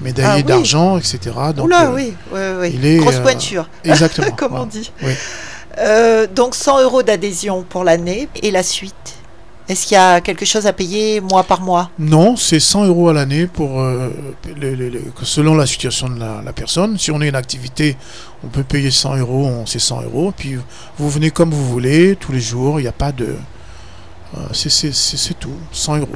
médaillé 0.00 0.28
Ah 0.30 0.36
oui. 0.36 0.42
d'argent, 0.44 0.98
etc. 0.98 1.18
Donc, 1.54 1.66
Oula, 1.66 1.86
euh, 1.90 1.94
oui, 1.94 2.14
oui, 2.32 2.40
oui. 2.60 2.70
il 2.74 2.86
est, 2.86 2.96
grosse 2.98 3.16
euh, 3.16 3.22
pointure, 3.22 3.68
Exactement. 3.84 4.30
comme 4.32 4.50
voilà. 4.50 4.64
on 4.64 4.66
dit. 4.66 4.90
Euh, 5.78 6.26
donc 6.34 6.54
100 6.54 6.82
euros 6.82 7.02
d'adhésion 7.02 7.64
pour 7.68 7.84
l'année 7.84 8.28
et 8.42 8.50
la 8.50 8.62
suite. 8.62 8.94
Est-ce 9.68 9.86
qu'il 9.86 9.96
y 9.96 9.98
a 9.98 10.22
quelque 10.22 10.46
chose 10.46 10.66
à 10.66 10.72
payer 10.72 11.20
mois 11.20 11.44
par 11.44 11.60
mois? 11.60 11.90
Non, 11.98 12.36
c'est 12.36 12.58
100 12.58 12.86
euros 12.86 13.10
à 13.10 13.12
l'année 13.12 13.46
pour 13.46 13.80
euh, 13.80 14.08
selon 15.22 15.54
la 15.54 15.66
situation 15.66 16.08
de 16.08 16.18
la, 16.18 16.40
la 16.42 16.52
personne. 16.54 16.96
Si 16.98 17.10
on 17.10 17.20
a 17.20 17.26
une 17.26 17.34
activité, 17.36 17.94
on 18.42 18.46
peut 18.48 18.62
payer 18.62 18.90
100 18.90 19.16
euros, 19.18 19.62
c'est 19.66 19.78
100 19.78 20.02
euros. 20.04 20.32
Puis 20.36 20.56
vous 20.98 21.10
venez 21.10 21.30
comme 21.30 21.50
vous 21.50 21.66
voulez, 21.68 22.16
tous 22.16 22.32
les 22.32 22.40
jours, 22.40 22.80
il 22.80 22.84
n'y 22.84 22.88
a 22.88 22.92
pas 22.92 23.12
de. 23.12 23.36
euh, 24.36 24.40
c'est 24.52 25.38
tout, 25.38 25.52
100 25.72 25.98
euros 25.98 26.08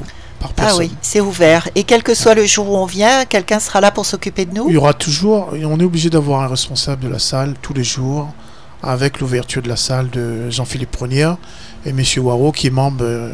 par 0.51 0.67
Ah 0.69 0.75
oui, 0.77 0.91
c'est 1.01 1.21
ouvert. 1.21 1.69
Et 1.75 1.83
quel 1.83 2.03
que 2.03 2.13
soit 2.13 2.33
le 2.33 2.45
jour 2.45 2.69
où 2.69 2.75
on 2.75 2.85
vient, 2.85 3.23
quelqu'un 3.25 3.59
sera 3.59 3.79
là 3.79 3.91
pour 3.91 4.05
s'occuper 4.05 4.45
de 4.45 4.53
nous? 4.53 4.65
Il 4.67 4.73
y 4.73 4.77
aura 4.77 4.93
toujours, 4.93 5.55
et 5.55 5.63
on 5.65 5.79
est 5.79 5.83
obligé 5.83 6.09
d'avoir 6.09 6.41
un 6.41 6.47
responsable 6.47 7.03
de 7.03 7.09
la 7.09 7.19
salle 7.19 7.53
tous 7.61 7.73
les 7.73 7.83
jours, 7.83 8.33
avec 8.81 9.19
l'ouverture 9.19 9.61
de 9.61 9.69
la 9.69 9.77
salle 9.77 10.09
de 10.09 10.49
Jean-Philippe 10.49 10.91
Prunière 10.91 11.37
et 11.85 11.93
Monsieur 11.93 12.21
Waro, 12.21 12.51
qui 12.51 12.67
est 12.67 12.71
membre 12.71 13.05
euh, 13.05 13.33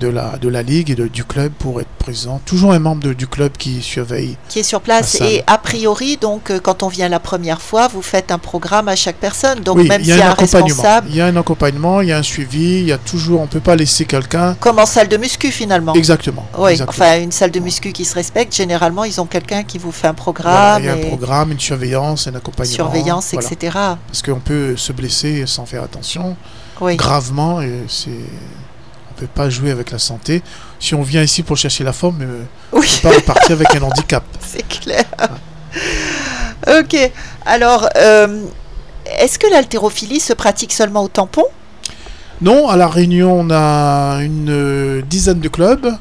de 0.00 0.08
la, 0.08 0.36
de 0.40 0.48
la 0.48 0.62
ligue 0.62 0.90
et 0.90 0.94
de- 0.94 1.06
du 1.08 1.24
club 1.24 1.52
pour 1.58 1.80
être 1.80 1.88
présent. 1.98 2.40
Toujours 2.46 2.72
un 2.72 2.78
membre 2.78 3.02
de- 3.04 3.12
du 3.12 3.26
club 3.26 3.52
qui 3.58 3.82
surveille. 3.82 4.36
Qui 4.48 4.60
est 4.60 4.62
sur 4.64 4.80
place. 4.80 5.16
Et 5.20 5.42
a 5.46 5.58
priori, 5.58 6.16
donc, 6.16 6.50
euh, 6.50 6.58
quand 6.60 6.82
on 6.82 6.88
vient 6.88 7.08
la 7.08 7.20
première 7.20 7.60
fois, 7.62 7.88
vous 7.88 8.02
faites 8.02 8.32
un 8.32 8.38
programme 8.38 8.88
à 8.88 8.96
chaque 8.96 9.16
personne. 9.16 9.60
Donc, 9.60 9.76
oui, 9.76 9.88
même 9.88 10.00
il 10.00 10.06
s'il 10.06 10.16
y 10.16 10.20
a 10.20 10.26
un 10.26 10.28
un 10.30 10.32
accompagnement. 10.32 10.66
responsable, 10.66 11.06
Il 11.10 11.16
y 11.16 11.20
a 11.20 11.26
un 11.26 11.36
accompagnement, 11.36 12.00
il 12.00 12.08
y 12.08 12.12
a 12.12 12.18
un 12.18 12.22
suivi, 12.22 12.80
il 12.80 12.86
y 12.86 12.92
a 12.92 12.98
toujours, 12.98 13.40
on 13.40 13.46
peut 13.46 13.60
pas 13.60 13.76
laisser 13.76 14.04
quelqu'un. 14.04 14.54
comme 14.60 14.78
en 14.78 14.86
salle 14.86 15.08
de 15.08 15.16
muscu 15.16 15.50
finalement. 15.52 15.94
Exactement. 15.94 16.46
Oui, 16.58 16.72
exactement. 16.72 17.04
enfin, 17.06 17.20
une 17.20 17.32
salle 17.32 17.50
de 17.50 17.60
muscu 17.60 17.92
qui 17.92 18.04
se 18.04 18.14
respecte, 18.14 18.54
généralement, 18.54 19.04
ils 19.04 19.20
ont 19.20 19.26
quelqu'un 19.26 19.62
qui 19.62 19.78
vous 19.78 19.92
fait 19.92 20.08
un 20.08 20.12
Voilà, 20.12 20.22
programme, 20.22 20.82
il 20.82 20.86
y 20.86 20.88
a 20.88 20.92
un 20.94 20.96
programme, 21.16 21.52
une 21.52 21.60
surveillance, 21.60 22.26
un 22.26 22.34
accompagnement. 22.34 22.74
surveillance, 22.74 23.28
voilà. 23.32 23.48
etc. 23.48 23.78
Parce 24.06 24.22
qu'on 24.22 24.40
peut 24.40 24.76
se 24.76 24.92
blesser 24.92 25.44
sans 25.46 25.66
faire 25.66 25.82
attention, 25.82 26.36
Oui. 26.80 26.96
gravement, 26.96 27.60
et 27.60 27.84
c'est. 27.88 28.10
On 29.14 29.20
peut 29.20 29.26
pas 29.26 29.50
jouer 29.50 29.70
avec 29.70 29.90
la 29.90 29.98
santé. 29.98 30.42
Si 30.80 30.94
on 30.94 31.02
vient 31.02 31.22
ici 31.22 31.42
pour 31.42 31.56
chercher 31.58 31.84
la 31.84 31.92
forme, 31.92 32.22
euh, 32.22 32.44
on 32.72 32.78
Oui, 32.80 32.88
peut 33.02 33.10
pas 33.10 33.14
repartir 33.14 33.52
avec 33.52 33.74
un 33.76 33.82
handicap. 33.82 34.24
c'est 34.40 34.66
clair. 34.66 35.04
ok. 36.66 37.10
Alors, 37.44 37.86
euh, 37.96 38.42
est-ce 39.18 39.38
que 39.38 39.46
l'haltérophilie 39.50 40.18
se 40.18 40.32
pratique 40.32 40.72
seulement 40.72 41.02
au 41.02 41.08
tampon? 41.08 41.44
Non, 42.40 42.68
à 42.68 42.76
La 42.76 42.88
Réunion, 42.88 43.40
on 43.40 43.50
a 43.50 44.20
une 44.22 44.48
euh, 44.50 45.02
dizaine 45.02 45.40
de 45.40 45.48
clubs. 45.48 45.92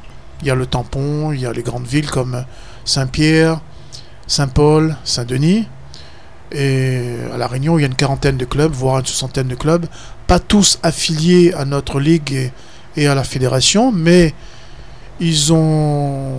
Il 0.41 0.47
y 0.47 0.52
a 0.52 0.56
le 0.56 0.65
tampon, 0.65 1.34
il 1.34 1.41
y 1.41 1.45
a 1.45 1.52
les 1.52 1.63
grandes 1.63 1.86
villes 1.86 2.10
comme 2.10 2.45
Saint-Pierre, 2.86 3.60
Saint-Paul, 4.26 4.95
Saint-Denis. 5.04 5.67
Et 6.54 7.17
à 7.34 7.38
La 7.38 7.47
Réunion, 7.47 7.78
il 7.78 7.82
y 7.82 7.84
a 7.84 7.88
une 7.88 7.95
quarantaine 7.95 8.38
de 8.38 8.45
clubs, 8.45 8.71
voire 8.71 9.00
une 9.00 9.06
soixantaine 9.06 9.50
de 9.50 9.56
clubs. 9.56 9.86
Pas 10.28 10.39
tous 10.39 10.80
affiliés 10.82 11.54
à 11.54 11.65
notre 11.65 12.00
ligue 12.00 12.32
et, 12.32 12.52
et 12.97 13.08
à 13.08 13.15
la 13.15 13.23
fédération, 13.23 13.91
mais 13.91 14.34
ils 15.19 15.54
ont, 15.54 16.38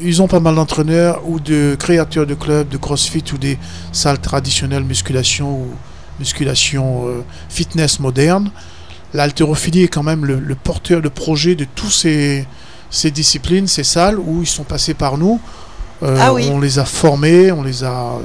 ils 0.00 0.22
ont 0.22 0.28
pas 0.28 0.40
mal 0.40 0.54
d'entraîneurs 0.54 1.20
ou 1.28 1.40
de 1.40 1.76
créateurs 1.78 2.26
de 2.26 2.34
clubs, 2.34 2.68
de 2.68 2.76
crossfit 2.76 3.24
ou 3.32 3.38
des 3.38 3.58
salles 3.92 4.20
traditionnelles 4.20 4.84
musculation 4.84 5.50
ou 5.50 5.66
musculation 6.18 7.08
euh, 7.08 7.22
fitness 7.48 8.00
moderne 8.00 8.50
l'haltérophilie 9.14 9.84
est 9.84 9.88
quand 9.88 10.02
même 10.02 10.24
le, 10.24 10.38
le 10.38 10.54
porteur 10.54 11.00
de 11.02 11.08
projet 11.08 11.54
de 11.54 11.66
tous 11.74 11.90
ces, 11.90 12.46
ces 12.90 13.10
disciplines, 13.10 13.66
ces 13.66 13.84
salles 13.84 14.18
où 14.18 14.42
ils 14.42 14.46
sont 14.48 14.64
passés 14.64 14.94
par 14.94 15.18
nous. 15.18 15.40
Euh, 16.02 16.16
Ah 16.20 16.32
oui. 16.34 16.48
On 16.52 16.60
les 16.60 16.78
a 16.78 16.84
formés, 16.84 17.50
on 17.50 17.62
les 17.62 17.82
a 17.82 17.88
euh, 17.92 18.20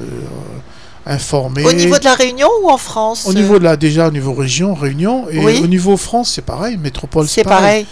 informés. 1.05 1.65
Au 1.65 1.73
niveau 1.73 1.97
de 1.97 2.03
la 2.03 2.13
Réunion 2.15 2.49
ou 2.63 2.69
en 2.69 2.77
France 2.77 3.25
Au 3.27 3.33
niveau 3.33 3.57
de 3.59 3.63
la 3.63 3.75
déjà 3.77 4.07
au 4.07 4.11
niveau 4.11 4.33
région, 4.33 4.73
Réunion, 4.73 5.27
et 5.29 5.39
Oui. 5.39 5.59
au 5.63 5.67
niveau 5.67 5.97
France, 5.97 6.33
c'est 6.35 6.45
pareil, 6.45 6.77
métropole, 6.77 7.27
C'est 7.27 7.43
pareil. 7.43 7.85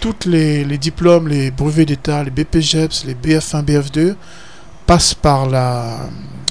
Toutes 0.00 0.24
les, 0.26 0.64
les 0.64 0.78
diplômes, 0.78 1.28
les 1.28 1.50
brevets 1.50 1.86
d'État, 1.86 2.24
les 2.24 2.30
BPGEPS, 2.30 3.04
les 3.06 3.14
BF1, 3.14 3.64
BF2 3.64 4.14
passent 4.86 5.14
par 5.14 5.48
la, 5.48 6.08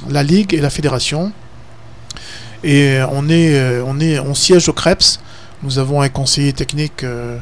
la 0.10 0.24
ligue 0.24 0.54
et 0.54 0.62
la 0.62 0.69
fédération. 0.69 1.32
Et 2.63 3.00
on 3.12 3.28
est, 3.30 3.56
euh, 3.56 3.84
on 3.86 4.00
est, 4.00 4.19
on 4.19 4.34
siège 4.36 4.69
au 4.69 4.74
CREPS. 4.74 5.19
Nous 5.63 5.80
avons 5.80 6.02
un 6.02 6.10
conseiller 6.10 6.54
technique 6.54 7.04
euh, 7.04 7.38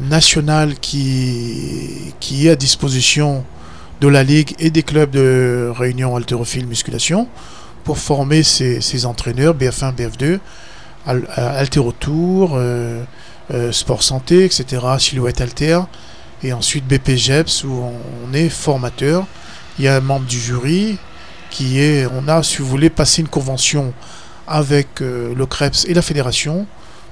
national 0.00 0.74
qui, 0.80 2.14
qui 2.20 2.46
est 2.46 2.50
à 2.50 2.56
disposition 2.56 3.44
de 4.00 4.08
la 4.08 4.22
ligue 4.22 4.54
et 4.58 4.70
des 4.70 4.82
clubs 4.82 5.10
de 5.10 5.70
réunion 5.76 6.16
haltérophile 6.16 6.66
musculation 6.66 7.28
pour 7.84 7.98
former 7.98 8.42
ces, 8.42 8.80
ces 8.80 9.06
entraîneurs 9.06 9.54
BF1, 9.54 9.94
BF2, 9.94 10.38
al- 11.06 11.28
euh, 11.38 11.60
haltérotour, 11.60 12.52
euh, 12.54 13.02
euh, 13.52 13.72
sport 13.72 14.02
santé, 14.02 14.44
etc., 14.44 14.82
silhouette 14.98 15.40
alter, 15.40 15.80
et 16.42 16.52
ensuite 16.52 16.86
BPGEPS 16.86 17.64
où 17.64 17.72
on, 17.72 17.92
on 18.30 18.34
est 18.34 18.48
formateur. 18.48 19.26
Il 19.78 19.84
y 19.84 19.88
a 19.88 19.96
un 19.96 20.00
membre 20.00 20.26
du 20.26 20.38
jury 20.40 20.98
qui 21.50 21.80
est, 21.80 22.06
on 22.06 22.26
a, 22.28 22.42
si 22.42 22.58
vous 22.58 22.66
voulez, 22.66 22.90
passé 22.90 23.22
une 23.22 23.28
convention 23.28 23.92
avec 24.46 25.00
euh, 25.02 25.34
le 25.34 25.46
CREPS 25.46 25.84
et 25.88 25.94
la 25.94 26.02
fédération 26.02 26.66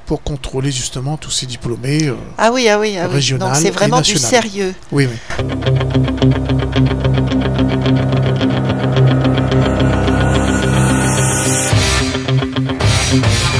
pour 0.07 0.23
contrôler 0.23 0.71
justement 0.73 1.17
tous 1.17 1.31
ces 1.31 1.47
diplômés. 1.47 2.09
euh, 2.09 2.15
Ah 2.39 2.51
oui, 2.53 2.69
ah 2.69 2.79
oui, 2.79 2.97
ah 2.99 3.07
oui. 3.09 3.15
Régional 3.15 3.49
Donc 3.53 3.57
c'est 3.63 3.71
vraiment 3.71 4.01
du 4.01 4.17
sérieux. 4.17 4.75
oui, 4.91 5.07
oui. 5.11 5.43
Thank 13.13 13.52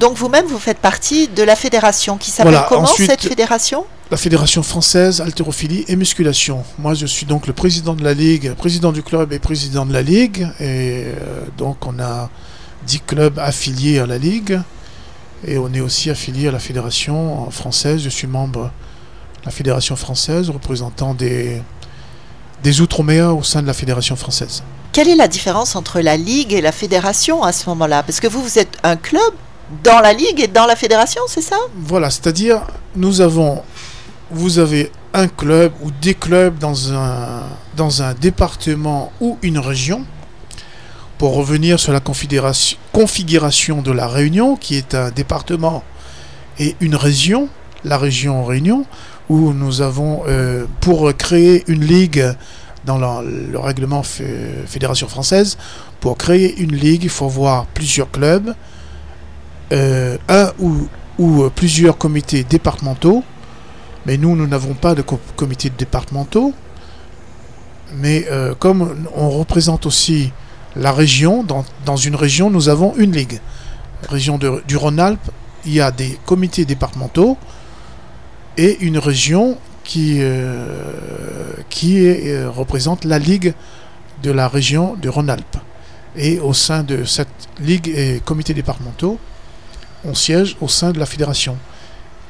Donc 0.00 0.16
vous-même, 0.16 0.46
vous 0.46 0.58
faites 0.58 0.78
partie 0.78 1.28
de 1.28 1.42
la 1.42 1.54
fédération 1.54 2.16
qui 2.16 2.30
s'appelle 2.30 2.52
Voilà, 2.52 2.66
comment 2.68 2.82
ensuite- 2.84 3.10
cette 3.10 3.22
fédération? 3.22 3.84
La 4.10 4.16
Fédération 4.16 4.62
française 4.64 5.20
haltérophilie 5.20 5.84
et 5.86 5.94
musculation. 5.94 6.64
Moi, 6.78 6.94
je 6.94 7.06
suis 7.06 7.26
donc 7.26 7.46
le 7.46 7.52
président 7.52 7.94
de 7.94 8.02
la 8.02 8.12
ligue, 8.14 8.54
président 8.54 8.90
du 8.90 9.02
club 9.04 9.32
et 9.32 9.38
président 9.38 9.86
de 9.86 9.92
la 9.92 10.02
ligue. 10.02 10.48
Et 10.58 11.04
euh, 11.06 11.42
donc, 11.56 11.86
on 11.86 12.00
a 12.00 12.28
10 12.88 13.00
clubs 13.06 13.38
affiliés 13.38 14.00
à 14.00 14.06
la 14.06 14.18
ligue. 14.18 14.58
Et 15.46 15.58
on 15.58 15.72
est 15.72 15.80
aussi 15.80 16.10
affilié 16.10 16.48
à 16.48 16.50
la 16.50 16.58
Fédération 16.58 17.48
française. 17.52 18.00
Je 18.02 18.08
suis 18.08 18.26
membre 18.26 18.62
de 18.62 19.44
la 19.44 19.52
Fédération 19.52 19.94
française, 19.96 20.50
représentant 20.50 21.14
des, 21.14 21.62
des 22.64 22.80
Outre-mer 22.80 23.36
au 23.36 23.42
sein 23.44 23.62
de 23.62 23.66
la 23.68 23.74
Fédération 23.74 24.16
française. 24.16 24.62
Quelle 24.92 25.08
est 25.08 25.14
la 25.14 25.28
différence 25.28 25.76
entre 25.76 26.00
la 26.00 26.16
ligue 26.16 26.52
et 26.52 26.60
la 26.60 26.72
fédération 26.72 27.44
à 27.44 27.52
ce 27.52 27.68
moment-là? 27.68 28.02
Parce 28.02 28.18
que 28.18 28.26
vous, 28.26 28.42
vous 28.42 28.58
êtes 28.58 28.76
un 28.82 28.96
club 28.96 29.32
dans 29.84 30.00
la 30.00 30.12
ligue 30.12 30.40
et 30.40 30.46
dans 30.48 30.66
la 30.66 30.76
fédération, 30.76 31.22
c'est 31.26 31.42
ça? 31.42 31.56
Voilà, 31.76 32.10
c'est-à-dire, 32.10 32.62
nous 32.96 33.20
avons, 33.20 33.62
vous 34.30 34.58
avez 34.58 34.90
un 35.14 35.28
club 35.28 35.72
ou 35.82 35.90
des 36.02 36.14
clubs 36.14 36.58
dans 36.58 36.92
un, 36.92 37.42
dans 37.76 38.02
un 38.02 38.14
département 38.14 39.12
ou 39.20 39.38
une 39.42 39.58
région. 39.58 40.04
Pour 41.18 41.34
revenir 41.34 41.78
sur 41.78 41.92
la 41.92 42.00
configuration, 42.00 42.78
configuration 42.92 43.82
de 43.82 43.92
la 43.92 44.08
Réunion, 44.08 44.56
qui 44.56 44.76
est 44.76 44.94
un 44.94 45.10
département 45.10 45.82
et 46.58 46.76
une 46.80 46.94
région, 46.96 47.48
la 47.84 47.98
région 47.98 48.44
Réunion, 48.44 48.86
où 49.28 49.52
nous 49.52 49.82
avons, 49.82 50.22
euh, 50.28 50.64
pour 50.80 51.14
créer 51.16 51.62
une 51.68 51.84
ligue 51.84 52.24
dans 52.86 52.96
la- 52.98 53.22
le 53.22 53.58
règlement 53.58 54.02
fé- 54.02 54.64
Fédération 54.66 55.08
française, 55.08 55.58
pour 56.00 56.16
créer 56.16 56.58
une 56.58 56.74
ligue, 56.74 57.04
il 57.04 57.10
faut 57.10 57.28
voir 57.28 57.66
plusieurs 57.66 58.10
clubs, 58.10 58.54
euh, 59.72 60.16
un 60.28 60.52
ou 61.18 61.42
euh, 61.42 61.50
plusieurs 61.54 61.98
comités 61.98 62.44
départementaux. 62.44 63.22
Mais 64.06 64.16
nous, 64.16 64.34
nous 64.36 64.46
n'avons 64.46 64.74
pas 64.74 64.94
de 64.94 65.02
co- 65.02 65.20
comités 65.36 65.70
départementaux. 65.70 66.52
Mais 67.96 68.26
euh, 68.30 68.54
comme 68.54 69.06
on 69.14 69.28
représente 69.30 69.84
aussi 69.86 70.32
la 70.76 70.92
région, 70.92 71.42
dans, 71.42 71.64
dans 71.84 71.96
une 71.96 72.14
région, 72.16 72.50
nous 72.50 72.68
avons 72.68 72.94
une 72.96 73.12
ligue. 73.12 73.40
Région 74.08 74.38
de- 74.38 74.62
du 74.66 74.76
Rhône-Alpes, 74.76 75.30
il 75.66 75.72
y 75.74 75.80
a 75.80 75.90
des 75.90 76.18
comités 76.24 76.64
départementaux 76.64 77.36
et 78.56 78.78
une 78.80 78.98
région 78.98 79.58
qui, 79.84 80.20
qui 81.68 82.34
représente 82.46 83.04
la 83.04 83.18
ligue 83.18 83.54
de 84.22 84.30
la 84.30 84.48
région 84.48 84.94
du 84.94 85.08
Rhône-Alpes. 85.08 85.56
Et 86.16 86.38
au 86.40 86.52
sein 86.54 86.82
de 86.82 87.04
cette 87.04 87.28
ligue 87.60 87.88
et 87.88 88.20
comités 88.24 88.54
départementaux, 88.54 89.18
on 90.04 90.14
siège 90.14 90.56
au 90.60 90.68
sein 90.68 90.90
de 90.92 90.98
la 90.98 91.06
fédération. 91.06 91.56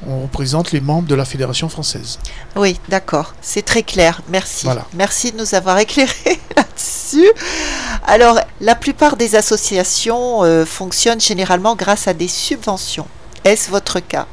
On 0.07 0.23
représente 0.23 0.71
les 0.71 0.81
membres 0.81 1.07
de 1.07 1.13
la 1.13 1.25
fédération 1.25 1.69
française. 1.69 2.17
Oui, 2.55 2.79
d'accord. 2.89 3.35
C'est 3.41 3.61
très 3.63 3.83
clair. 3.83 4.21
Merci. 4.29 4.65
Voilà. 4.65 4.85
Merci 4.95 5.31
de 5.31 5.37
nous 5.37 5.53
avoir 5.53 5.77
éclairé 5.77 6.11
là-dessus. 6.57 7.29
Alors, 8.07 8.39
la 8.61 8.73
plupart 8.73 9.15
des 9.15 9.35
associations 9.35 10.43
euh, 10.43 10.65
fonctionnent 10.65 11.21
généralement 11.21 11.75
grâce 11.75 12.07
à 12.07 12.13
des 12.15 12.27
subventions. 12.27 13.05
Est-ce 13.43 13.69
votre 13.69 13.99
cas? 13.99 14.25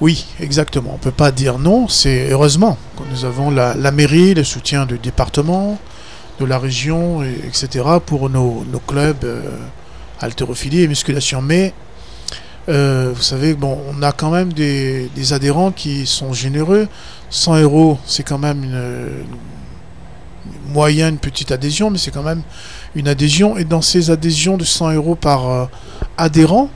Oui, 0.00 0.26
exactement. 0.38 0.90
On 0.90 0.98
ne 0.98 0.98
peut 0.98 1.10
pas 1.10 1.32
dire 1.32 1.58
non. 1.58 1.88
C'est 1.88 2.30
heureusement 2.30 2.78
que 2.96 3.02
nous 3.10 3.24
avons 3.24 3.50
la, 3.50 3.74
la 3.74 3.90
mairie, 3.90 4.34
le 4.34 4.44
soutien 4.44 4.86
du 4.86 4.98
département, 4.98 5.78
de 6.38 6.44
la 6.44 6.58
région, 6.60 7.24
et- 7.24 7.40
etc. 7.48 7.84
pour 8.04 8.30
nos, 8.30 8.64
nos 8.70 8.78
clubs 8.78 9.24
euh, 9.24 9.42
haltérophilie 10.20 10.82
et 10.82 10.88
musculation. 10.88 11.42
Mais 11.42 11.72
euh, 12.68 13.12
vous 13.14 13.22
savez, 13.22 13.54
bon, 13.54 13.78
on 13.90 14.02
a 14.02 14.12
quand 14.12 14.30
même 14.30 14.52
des, 14.52 15.08
adhérents 15.32 15.70
qui 15.70 16.06
sont 16.06 16.32
généreux. 16.32 16.88
100 17.30 17.62
euros, 17.62 17.98
c'est 18.06 18.22
quand 18.22 18.38
même 18.38 18.64
une, 18.64 19.24
une 20.46 20.72
moyenne 20.72 21.18
petite 21.18 21.52
adhésion, 21.52 21.90
mais 21.90 21.98
c'est 21.98 22.10
quand 22.10 22.22
même 22.22 22.42
une 22.94 23.08
adhésion. 23.08 23.56
Et 23.56 23.64
dans 23.64 23.82
ces 23.82 24.10
adhésions 24.10 24.56
de 24.56 24.64
100 24.64 24.92
euros 24.94 25.14
par 25.14 25.48
euh, 25.48 25.66
adhérent, 26.18 26.70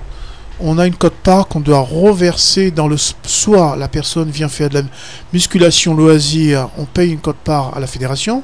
on 0.60 0.78
a 0.78 0.86
une 0.86 0.94
cote-part 0.94 1.48
qu'on 1.48 1.60
doit 1.60 1.80
reverser 1.80 2.70
dans 2.70 2.86
le 2.86 2.96
soit 2.98 3.76
la 3.76 3.88
personne 3.88 4.30
vient 4.30 4.48
faire 4.48 4.68
de 4.68 4.80
la 4.80 4.82
musculation 5.32 5.94
loisir, 5.94 6.68
on 6.76 6.84
paye 6.84 7.12
une 7.12 7.20
cote-part 7.20 7.76
à 7.76 7.80
la 7.80 7.86
fédération 7.86 8.42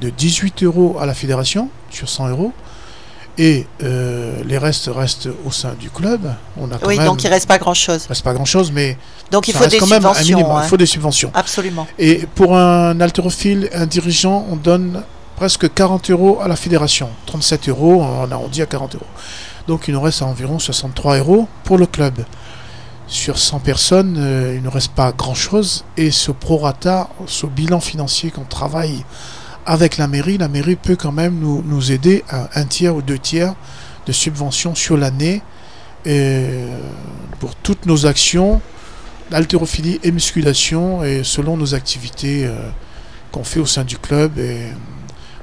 de 0.00 0.10
18 0.10 0.62
euros 0.64 0.98
à 1.00 1.06
la 1.06 1.14
fédération 1.14 1.70
sur 1.90 2.08
100 2.08 2.28
euros 2.28 2.52
et 3.42 3.66
euh, 3.82 4.34
les 4.44 4.58
restes 4.58 4.90
restent 4.94 5.28
au 5.46 5.50
sein 5.50 5.72
du 5.80 5.88
club. 5.88 6.20
On 6.58 6.70
a 6.70 6.76
quand 6.76 6.86
Oui, 6.86 6.98
même, 6.98 7.06
donc 7.06 7.24
il 7.24 7.28
reste 7.28 7.48
pas 7.48 7.56
grand-chose. 7.58 8.04
reste 8.06 8.22
pas 8.22 8.34
grand 8.34 8.44
chose, 8.44 8.70
mais 8.70 8.98
Donc 9.30 9.48
il 9.48 9.54
faut 9.54 9.60
reste 9.60 9.72
des 9.72 9.78
quand 9.78 9.86
même 9.86 10.04
un 10.04 10.12
subventions. 10.12 10.36
minimum. 10.36 10.56
hein. 10.58 10.62
Il 10.64 10.68
faut 10.68 10.76
des 10.76 10.84
subventions. 10.86 11.30
Absolument. 11.32 11.86
Et 11.98 12.26
pour 12.34 12.54
un 12.56 13.00
haltérophile, 13.00 13.70
un 13.72 13.86
dirigeant, 13.86 14.44
on 14.50 14.56
donne 14.56 15.02
presque 15.36 15.72
40 15.72 16.10
euros 16.10 16.38
à 16.42 16.48
la 16.48 16.56
fédération. 16.56 17.08
37 17.26 17.70
euros, 17.70 18.02
on 18.02 18.30
arrondit 18.30 18.60
à 18.60 18.66
40 18.66 18.96
euros. 18.96 19.06
Donc 19.66 19.88
il 19.88 19.94
nous 19.94 20.00
reste 20.02 20.20
environ 20.20 20.58
63 20.58 21.16
euros 21.18 21.48
pour 21.64 21.78
le 21.78 21.86
club. 21.86 22.14
Sur 23.06 23.38
100 23.38 23.60
personnes, 23.60 24.16
euh, 24.18 24.54
il 24.56 24.62
ne 24.62 24.68
reste 24.68 24.92
pas 24.92 25.12
grand-chose. 25.12 25.84
Et 25.96 26.10
ce 26.10 26.30
prorata, 26.30 27.08
ce 27.26 27.46
bilan 27.46 27.80
financier 27.80 28.30
qu'on 28.30 28.44
travaille 28.44 29.02
avec 29.66 29.96
la 29.96 30.06
mairie, 30.06 30.38
la 30.38 30.48
mairie 30.48 30.76
peut 30.76 30.96
quand 30.96 31.12
même 31.12 31.38
nous, 31.38 31.62
nous 31.66 31.92
aider 31.92 32.24
à 32.28 32.48
un 32.58 32.64
tiers 32.64 32.94
ou 32.94 33.02
deux 33.02 33.18
tiers 33.18 33.54
de 34.06 34.12
subventions 34.12 34.74
sur 34.74 34.96
l'année 34.96 35.42
pour 37.38 37.54
toutes 37.56 37.86
nos 37.86 38.06
actions 38.06 38.60
d'haltérophilie 39.30 40.00
et 40.02 40.10
musculation 40.10 41.04
et 41.04 41.22
selon 41.24 41.56
nos 41.56 41.74
activités 41.74 42.44
euh, 42.44 42.56
qu'on 43.30 43.44
fait 43.44 43.60
au 43.60 43.66
sein 43.66 43.84
du 43.84 43.96
club 43.96 44.38
et 44.38 44.66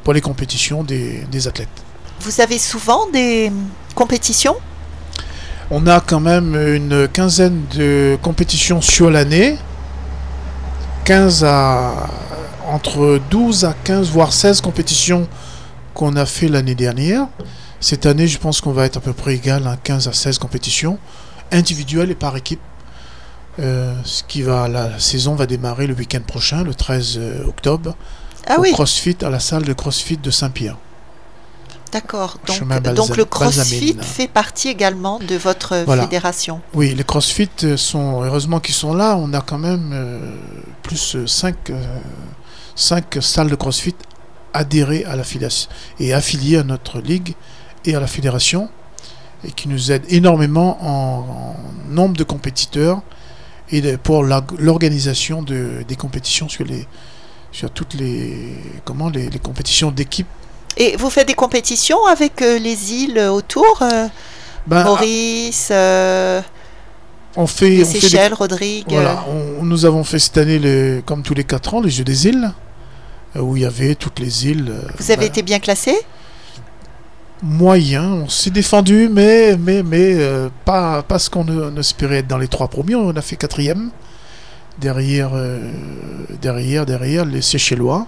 pour 0.04 0.14
les 0.14 0.22
compétitions 0.22 0.84
des, 0.84 1.24
des 1.32 1.48
athlètes. 1.48 1.70
Vous 2.22 2.42
avez 2.42 2.58
souvent 2.58 3.08
des 3.12 3.52
compétitions? 3.96 4.56
On 5.70 5.86
a 5.88 6.00
quand 6.00 6.20
même 6.20 6.56
une 6.56 7.08
quinzaine 7.08 7.64
de 7.76 8.18
compétitions 8.22 8.82
sur 8.82 9.10
l'année, 9.10 9.58
15 11.06 11.44
à 11.44 12.08
entre 12.68 13.20
12 13.30 13.66
à 13.66 13.74
15 13.84 14.10
voire 14.10 14.34
16 14.34 14.62
compétitions 14.62 15.28
qu'on 15.94 16.16
a 16.16 16.26
fait 16.26 16.48
l'année 16.48 16.76
dernière. 16.76 17.28
Cette 17.80 18.06
année, 18.06 18.28
je 18.28 18.38
pense 18.40 18.62
qu'on 18.62 18.72
va 18.72 18.86
être 18.86 18.98
à 18.98 19.00
peu 19.02 19.14
près 19.14 19.36
égal 19.36 19.68
à 19.68 19.78
15 19.78 20.08
à 20.08 20.14
16 20.14 20.38
compétitions 20.40 20.98
individuelles 21.52 22.12
et 22.12 22.16
par 22.16 22.36
équipe. 22.36 22.60
Euh, 23.60 23.94
ce 24.04 24.22
qui 24.24 24.44
va, 24.44 24.68
la 24.68 25.00
saison 25.00 25.34
va 25.36 25.46
démarrer 25.48 25.88
le 25.88 25.96
week-end 25.96 26.22
prochain, 26.26 26.64
le 26.64 26.74
13 26.76 27.20
octobre, 27.48 27.96
Ah 28.48 28.60
au 28.60 28.62
oui, 28.62 28.72
CrossFit, 28.72 29.18
à 29.24 29.30
la 29.30 29.40
salle 29.40 29.64
de 29.64 29.74
CrossFit 29.74 30.18
de 30.18 30.30
Saint-Pierre. 30.30 30.78
d'accord. 31.92 32.38
Donc, 32.46 32.94
donc 32.94 33.18
le 33.18 33.26
CrossFit 33.26 33.96
fait 34.02 34.28
partie 34.28 34.68
également 34.70 35.18
de 35.20 35.36
votre 35.36 35.78
Voilà. 35.86 36.04
fédération. 36.04 36.62
Oui, 36.76 36.94
les 36.96 37.04
CrossFit 37.04 37.50
euh, 37.64 37.78
sont, 37.78 38.22
heureusement 38.24 38.60
qu'ils 38.60 38.76
sont 38.76 38.94
là, 38.94 39.16
on 39.18 39.34
a 39.34 39.42
quand 39.42 39.58
même 39.58 39.90
euh, 39.94 40.20
plus 40.84 41.18
5 41.26 41.56
salles 42.78 43.50
de 43.50 43.56
CrossFit 43.56 43.96
adhérées 44.54 45.04
à 45.06 45.16
la 45.16 45.24
fédération 45.24 45.70
et 46.00 46.14
affiliées 46.14 46.58
à 46.58 46.64
notre 46.64 47.00
ligue 47.02 47.34
et 47.86 47.96
à 47.96 48.00
la 48.00 48.08
fédération 48.08 48.70
et 49.46 49.52
qui 49.52 49.68
nous 49.68 49.92
aident 49.92 50.06
énormément 50.10 50.78
en, 50.82 51.20
en 51.20 51.56
nombre 51.94 52.16
de 52.18 52.24
compétiteurs 52.24 53.02
et 53.72 53.82
de- 53.82 53.96
pour 53.98 54.24
l'organisation 54.24 55.42
de, 55.44 55.84
des 55.88 55.96
compétitions 55.96 56.48
sur 56.50 56.66
les 56.66 56.88
sur 57.52 57.72
toutes 57.72 57.94
les 57.96 58.56
comment 58.86 59.10
les, 59.10 59.30
les 59.30 59.40
compétitions 59.40 59.90
d'équipe. 59.92 60.28
Et 60.76 60.96
vous 60.98 61.10
faites 61.10 61.28
des 61.28 61.34
compétitions 61.34 62.06
avec 62.06 62.42
euh, 62.42 62.60
les 62.60 62.94
îles 62.94 63.20
autour 63.20 63.80
euh, 63.82 64.08
Ben, 64.68 64.84
Maurice, 64.84 65.70
euh, 65.72 66.42
on 67.36 67.48
fait, 67.48 67.70
les 67.70 67.84
on 67.84 67.86
fait 67.88 67.94
des- 67.94 68.00
Seychelles, 68.02 68.34
Rodrigue? 68.34 68.86
Voilà, 68.90 69.26
on- 69.30 69.64
nous 69.64 69.86
avons 69.86 70.04
fait 70.04 70.20
cette 70.20 70.38
année, 70.38 70.60
les- 70.60 71.02
comme 71.06 71.24
tous 71.24 71.34
les 71.34 71.46
4 71.46 71.74
ans, 71.76 71.82
les 71.82 71.90
Jeux 71.90 72.04
des 72.04 72.28
îles, 72.28 72.52
où 73.42 73.56
il 73.58 73.64
y 73.64 73.66
avait 73.66 73.96
toutes 73.96 74.20
les 74.20 74.48
îles. 74.48 74.70
euh, 74.70 74.82
Vous 75.00 75.12
avez 75.12 75.22
bah, 75.22 75.26
été 75.26 75.42
bien 75.42 75.60
classé 75.60 75.96
Moyen, 77.44 78.04
on 78.26 78.30
s'est 78.30 78.50
défendu, 78.50 79.10
mais, 79.12 79.56
mais, 79.58 79.84
mais 79.84 80.16
euh, 80.16 80.50
pas, 80.66 81.04
pas 81.04 81.20
ce 81.20 81.30
qu'on 81.30 81.48
euh, 81.50 81.76
espérait 81.78 82.18
être 82.18 82.28
dans 82.28 82.40
les 82.40 82.48
trois 82.48 82.68
premiers. 82.68 82.96
On 82.96 83.16
a 83.16 83.22
fait 83.22 83.36
quatrième, 83.36 83.92
derrière, 84.80 85.32
euh, 85.36 85.60
derrière, 86.42 86.88
derrière 86.88 87.26
les 87.26 87.44
Seychellois. 87.44 88.08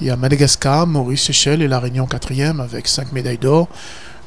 Il 0.00 0.08
y 0.08 0.10
a 0.10 0.16
Madagascar, 0.16 0.88
Maurice, 0.88 1.24
Seychelles 1.24 1.62
et 1.62 1.68
La 1.68 1.78
Réunion 1.78 2.06
quatrième 2.06 2.58
avec 2.60 2.88
5 2.88 3.12
médailles 3.12 3.38
d'or, 3.38 3.68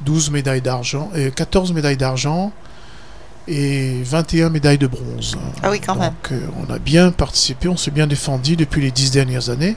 12 0.05 0.31
médailles 0.31 0.61
d'argent, 0.61 1.09
et 1.13 1.31
14 1.31 1.73
médailles 1.73 1.97
d'argent 1.97 2.53
et 3.49 4.01
21 4.03 4.49
médailles 4.49 4.77
de 4.77 4.87
bronze. 4.87 5.35
Ah 5.61 5.71
oui, 5.71 5.81
quand 5.81 5.95
même. 5.95 6.13
Donc, 6.23 6.31
euh, 6.31 6.39
on 6.65 6.73
a 6.73 6.79
bien 6.79 7.11
participé, 7.11 7.67
on 7.67 7.75
s'est 7.75 7.91
bien 7.91 8.07
défendu 8.07 8.55
depuis 8.55 8.81
les 8.81 8.91
dix 8.91 9.11
dernières 9.11 9.49
années. 9.49 9.75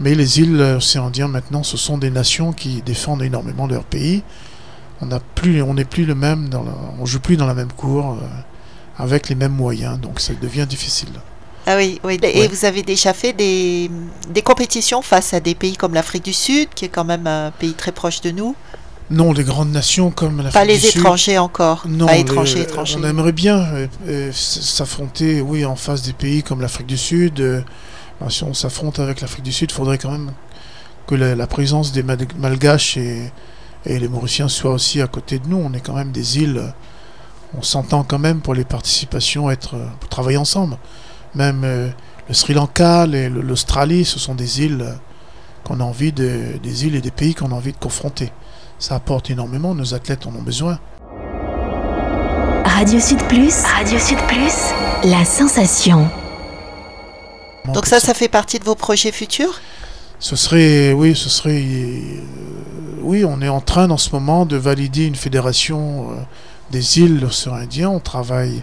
Mais 0.00 0.14
les 0.14 0.40
îles 0.40 0.60
océaniennes 0.60 1.28
maintenant, 1.30 1.62
ce 1.62 1.76
sont 1.76 1.96
des 1.98 2.10
nations 2.10 2.52
qui 2.52 2.82
défendent 2.82 3.22
énormément 3.22 3.66
leur 3.66 3.84
pays 3.84 4.22
on 5.02 5.06
n'a 5.06 5.20
plus, 5.20 5.60
on 5.60 5.74
n'est 5.74 5.84
plus 5.84 6.06
le 6.06 6.14
même, 6.14 6.48
dans 6.48 6.62
la- 6.62 6.72
on 6.98 7.04
joue 7.04 7.20
plus 7.20 7.36
dans 7.36 7.44
la 7.46 7.52
même 7.52 7.70
cour 7.70 8.12
euh, 8.14 8.26
avec 8.96 9.28
les 9.28 9.34
mêmes 9.34 9.52
moyens, 9.52 10.00
donc 10.00 10.20
ça 10.20 10.32
devient 10.40 10.64
difficile. 10.66 11.10
Ah 11.66 11.76
oui, 11.76 12.00
oui. 12.02 12.18
Et 12.22 12.40
Ouais. 12.40 12.48
vous 12.48 12.64
avez 12.64 12.82
déjà 12.82 13.12
fait 13.12 13.34
des, 13.34 13.90
des 14.30 14.40
compétitions 14.40 15.02
face 15.02 15.34
à 15.34 15.40
des 15.40 15.54
pays 15.54 15.76
comme 15.76 15.92
l'Afrique 15.92 16.24
du 16.24 16.32
Sud, 16.32 16.70
qui 16.74 16.86
est 16.86 16.88
quand 16.88 17.04
même 17.04 17.26
un 17.26 17.50
pays 17.50 17.74
très 17.74 17.92
proche 17.92 18.22
de 18.22 18.30
nous? 18.30 18.54
Non, 19.10 19.34
les 19.34 19.44
grandes 19.44 19.70
nations 19.70 20.10
comme 20.10 20.40
la 20.40 20.48
Pas 20.50 20.64
les 20.64 20.86
étrangers 20.86 21.36
encore. 21.36 21.84
Non, 21.86 22.06
pas 22.06 22.14
les- 22.14 22.20
étrangers, 22.20 22.62
étrangers. 22.62 22.96
on 22.98 23.04
aimerait 23.04 23.32
bien 23.32 23.58
euh, 23.58 23.86
euh, 24.08 24.30
s'affronter, 24.32 25.42
oui, 25.42 25.66
en 25.66 25.76
face 25.76 26.00
des 26.00 26.14
pays 26.14 26.42
comme 26.42 26.62
l'Afrique 26.62 26.86
du 26.86 26.96
Sud. 26.96 27.64
Euh, 28.20 28.24
ben, 28.24 28.30
si 28.30 28.44
on 28.44 28.54
s'affronte 28.54 28.98
avec 28.98 29.20
l'Afrique 29.20 29.44
du 29.44 29.52
Sud, 29.52 29.70
il 29.70 29.74
faudrait 29.74 29.98
quand 29.98 30.10
même 30.10 30.32
que 31.06 31.14
la, 31.14 31.46
présence 31.46 31.92
des 31.92 32.02
Mal- 32.02 32.18
Malgaches 32.38 32.96
et, 32.96 33.30
et 33.84 33.98
les 33.98 34.08
Mauriciens 34.08 34.48
soit 34.48 34.72
aussi 34.72 35.00
à 35.00 35.06
côté 35.06 35.38
de 35.38 35.46
nous. 35.48 35.56
On 35.58 35.72
est 35.72 35.80
quand 35.80 35.94
même 35.94 36.10
des 36.12 36.38
îles. 36.38 36.58
euh, 36.58 36.68
On 37.56 37.62
s'entend 37.62 38.02
quand 38.02 38.18
même 38.18 38.40
pour 38.40 38.54
les 38.54 38.64
participations, 38.64 39.50
être, 39.50 39.76
euh, 39.76 39.86
pour 40.00 40.08
travailler 40.08 40.36
ensemble. 40.38 40.76
Même 41.34 41.62
euh, 41.64 41.88
le 42.28 42.34
Sri 42.34 42.54
Lanka, 42.54 43.06
le- 43.06 43.28
l'Australie, 43.28 44.04
ce 44.04 44.18
sont 44.18 44.34
des 44.34 44.62
îles 44.62 44.80
euh, 44.82 44.92
qu'on 45.64 45.80
a 45.80 45.84
envie 45.84 46.12
de, 46.12 46.58
des 46.62 46.86
îles 46.86 46.94
et 46.96 47.00
des 47.00 47.10
pays 47.10 47.34
qu'on 47.34 47.52
a 47.52 47.54
envie 47.54 47.72
de 47.72 47.78
confronter. 47.78 48.32
Ça 48.78 48.94
apporte 48.96 49.30
énormément. 49.30 49.74
Nos 49.74 49.94
athlètes 49.94 50.26
en 50.26 50.30
ont 50.30 50.42
besoin. 50.42 50.78
Radio 52.64 53.00
Sud 53.00 53.22
Plus, 53.28 53.62
Radio 53.64 53.98
Sud 53.98 54.18
Plus, 54.26 54.54
la 55.04 55.24
sensation. 55.24 56.08
Donc 57.72 57.86
ça, 57.86 58.00
ça 58.00 58.14
fait 58.14 58.28
partie 58.28 58.58
de 58.58 58.64
vos 58.64 58.74
projets 58.74 59.12
futurs? 59.12 59.60
Ce 60.18 60.36
serait, 60.36 60.92
oui, 60.92 61.14
ce 61.14 61.28
serait, 61.28 61.62
euh, 61.62 62.20
oui, 63.02 63.24
on 63.24 63.42
est 63.42 63.48
en 63.48 63.60
train 63.60 63.90
en 63.90 63.98
ce 63.98 64.10
moment 64.10 64.46
de 64.46 64.56
valider 64.56 65.04
une 65.04 65.14
fédération 65.14 66.10
euh, 66.10 66.14
des 66.70 66.98
îles 66.98 67.16
de 67.16 67.26
l'océan 67.26 67.54
Indien. 67.54 67.90
On 67.90 68.00
travaille, 68.00 68.62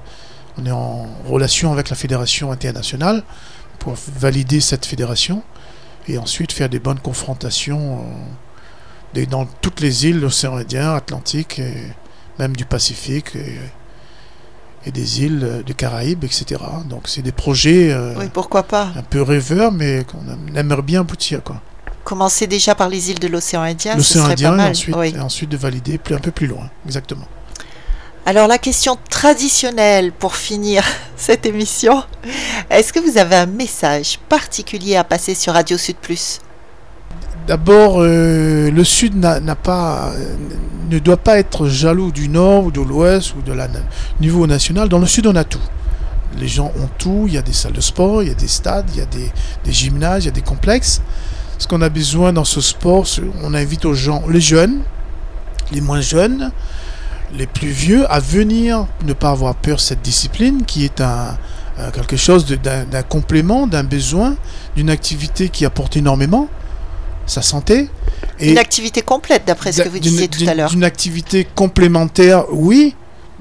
on 0.57 0.65
est 0.65 0.71
en 0.71 1.07
relation 1.27 1.71
avec 1.71 1.89
la 1.89 1.95
fédération 1.95 2.51
internationale 2.51 3.23
pour 3.79 3.95
valider 4.17 4.61
cette 4.61 4.85
fédération 4.85 5.43
et 6.07 6.17
ensuite 6.17 6.51
faire 6.51 6.69
des 6.69 6.79
bonnes 6.79 6.99
confrontations 6.99 8.03
euh, 9.15 9.25
dans 9.27 9.45
toutes 9.61 9.79
les 9.79 10.07
îles 10.07 10.15
de 10.15 10.21
l'océan 10.21 10.57
Indien, 10.57 10.95
Atlantique 10.95 11.59
et 11.59 11.75
même 12.39 12.55
du 12.55 12.65
Pacifique 12.65 13.35
et, 13.35 13.59
et 14.85 14.91
des 14.91 15.21
îles 15.23 15.41
euh, 15.43 15.63
des 15.63 15.73
Caraïbes, 15.73 16.23
etc. 16.23 16.61
Donc 16.89 17.03
c'est 17.07 17.21
des 17.21 17.31
projets 17.31 17.91
euh, 17.91 18.13
Oui, 18.17 18.25
pourquoi 18.33 18.63
pas. 18.63 18.89
un 18.95 19.01
peu 19.03 19.21
rêveurs, 19.21 19.71
mais 19.71 20.03
qu'on 20.03 20.19
aime- 20.31 20.55
aimerait 20.57 20.81
bien 20.81 21.01
aboutir. 21.01 21.41
Quoi. 21.43 21.61
Commencer 22.03 22.47
déjà 22.47 22.75
par 22.75 22.89
les 22.89 23.11
îles 23.11 23.19
de 23.19 23.27
l'océan 23.27 23.61
Indien, 23.61 23.93
ce 23.93 23.97
L'océan 23.97 24.21
serait 24.23 24.33
Indien, 24.33 24.49
pas 24.51 24.55
mal. 24.57 24.67
et 24.67 24.71
ensuite, 24.71 24.95
oui. 24.97 25.13
et 25.15 25.19
ensuite 25.19 25.49
de 25.49 25.57
valider 25.57 25.97
plus, 25.97 26.15
un 26.15 26.19
peu 26.19 26.31
plus 26.31 26.47
loin. 26.47 26.69
Exactement. 26.85 27.25
Alors 28.25 28.47
la 28.47 28.57
question 28.57 28.97
traditionnelle 29.09 30.11
pour 30.13 30.35
finir 30.35 30.83
cette 31.17 31.45
émission, 31.45 32.03
est-ce 32.69 32.93
que 32.93 32.99
vous 32.99 33.17
avez 33.17 33.35
un 33.35 33.45
message 33.45 34.17
particulier 34.29 34.95
à 34.95 35.03
passer 35.03 35.35
sur 35.35 35.53
Radio 35.53 35.77
Sud 35.77 35.97
Plus? 35.97 36.39
D'abord, 37.47 37.95
euh, 37.97 38.71
le 38.71 38.83
Sud 38.85 39.15
n'a 39.17 39.55
pas, 39.55 40.13
euh, 40.15 40.35
ne 40.89 40.99
doit 40.99 41.17
pas 41.17 41.39
être 41.39 41.67
jaloux 41.67 42.11
du 42.11 42.29
Nord 42.29 42.65
ou 42.65 42.71
de 42.71 42.79
l'Ouest 42.79 43.35
ou 43.35 43.41
de 43.41 43.51
la 43.51 43.67
niveau 44.21 44.47
national. 44.47 44.87
Dans 44.87 44.99
le 44.99 45.05
Sud, 45.05 45.27
on 45.27 45.35
a 45.35 45.43
tout. 45.43 45.59
Les 46.39 46.47
gens 46.47 46.71
ont 46.79 46.89
tout. 46.97 47.25
Il 47.27 47.33
y 47.33 47.37
a 47.37 47.41
des 47.41 47.51
salles 47.51 47.73
de 47.73 47.81
sport, 47.81 48.23
il 48.23 48.29
y 48.29 48.31
a 48.31 48.35
des 48.35 48.47
stades, 48.47 48.89
il 48.93 48.99
y 48.99 49.01
a 49.01 49.05
des, 49.05 49.29
des 49.65 49.71
gymnases, 49.73 50.23
il 50.23 50.27
y 50.27 50.29
a 50.29 50.33
des 50.33 50.41
complexes. 50.41 51.01
Ce 51.57 51.67
qu'on 51.67 51.81
a 51.81 51.89
besoin 51.89 52.31
dans 52.31 52.45
ce 52.45 52.61
sport, 52.61 53.05
on 53.43 53.53
invite 53.53 53.85
aux 53.85 53.93
gens, 53.93 54.23
les 54.29 54.41
jeunes, 54.41 54.79
les 55.71 55.81
moins 55.81 56.01
jeunes, 56.01 56.51
les 57.37 57.47
plus 57.47 57.69
vieux, 57.69 58.09
à 58.11 58.19
venir, 58.19 58.87
ne 59.05 59.13
pas 59.13 59.31
avoir 59.31 59.55
peur 59.55 59.77
de 59.77 59.81
cette 59.81 60.01
discipline 60.01 60.63
qui 60.65 60.85
est 60.85 61.01
un, 61.01 61.37
quelque 61.93 62.17
chose 62.17 62.45
d'un 62.45 63.03
complément, 63.03 63.67
d'un 63.67 63.83
besoin, 63.83 64.35
d'une 64.75 64.89
activité 64.89 65.49
qui 65.49 65.65
apporte 65.65 65.97
énormément 65.97 66.47
sa 67.25 67.41
santé. 67.41 67.89
Et 68.39 68.51
Une 68.51 68.57
activité 68.57 69.01
complète, 69.01 69.43
d'après 69.45 69.71
ce 69.71 69.81
que 69.81 69.89
vous 69.89 69.99
disiez 69.99 70.27
tout 70.27 70.43
à 70.47 70.53
l'heure. 70.53 70.69
D'une 70.69 70.83
activité 70.83 71.47
complémentaire, 71.55 72.45
oui, 72.51 72.95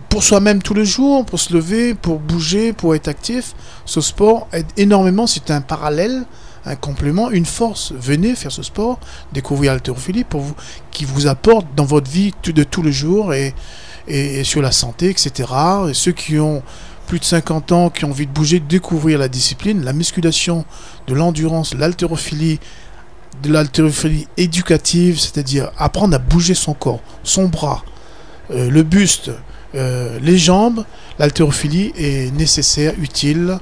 pour 0.08 0.22
soi-même 0.22 0.62
tous 0.62 0.74
les 0.74 0.84
jours, 0.84 1.24
pour 1.24 1.40
se 1.40 1.52
lever, 1.52 1.94
pour 1.94 2.18
bouger, 2.18 2.72
pour 2.72 2.94
être 2.94 3.08
actif. 3.08 3.54
Ce 3.86 4.00
sport 4.00 4.46
aide 4.52 4.66
énormément, 4.76 5.26
c'est 5.26 5.50
un 5.50 5.62
parallèle, 5.62 6.24
un 6.66 6.76
complément, 6.76 7.30
une 7.30 7.46
force. 7.46 7.92
Venez 7.92 8.34
faire 8.34 8.52
ce 8.52 8.62
sport, 8.62 9.00
découvrir 9.32 9.72
l'haltérophilie 9.72 10.24
pour 10.24 10.42
vous, 10.42 10.54
qui 10.90 11.04
vous 11.04 11.26
apporte 11.26 11.66
dans 11.74 11.84
votre 11.86 12.10
vie 12.10 12.32
de 12.44 12.62
tous 12.62 12.82
les 12.82 12.92
jours 12.92 13.32
et, 13.32 13.54
et, 14.06 14.40
et 14.40 14.44
sur 14.44 14.60
la 14.60 14.70
santé, 14.70 15.08
etc. 15.08 15.48
Et 15.88 15.94
ceux 15.94 16.12
qui 16.12 16.38
ont 16.38 16.62
plus 17.06 17.18
de 17.18 17.24
50 17.24 17.72
ans, 17.72 17.90
qui 17.90 18.04
ont 18.04 18.10
envie 18.10 18.26
de 18.26 18.32
bouger, 18.32 18.60
découvrir 18.60 19.18
la 19.18 19.28
discipline, 19.28 19.84
la 19.84 19.92
musculation, 19.92 20.64
de 21.06 21.14
l'endurance, 21.14 21.74
l'haltérophilie, 21.74 22.60
de 23.42 23.52
l'haltérophilie 23.52 24.28
éducative, 24.36 25.18
c'est-à-dire 25.18 25.70
apprendre 25.78 26.14
à 26.14 26.18
bouger 26.18 26.54
son 26.54 26.74
corps, 26.74 27.00
son 27.24 27.48
bras, 27.48 27.84
euh, 28.50 28.70
le 28.70 28.82
buste, 28.82 29.30
euh, 29.74 30.18
les 30.20 30.38
jambes, 30.38 30.84
l'haltérophilie 31.18 31.92
est 31.96 32.34
nécessaire, 32.34 32.92
utile, 33.00 33.58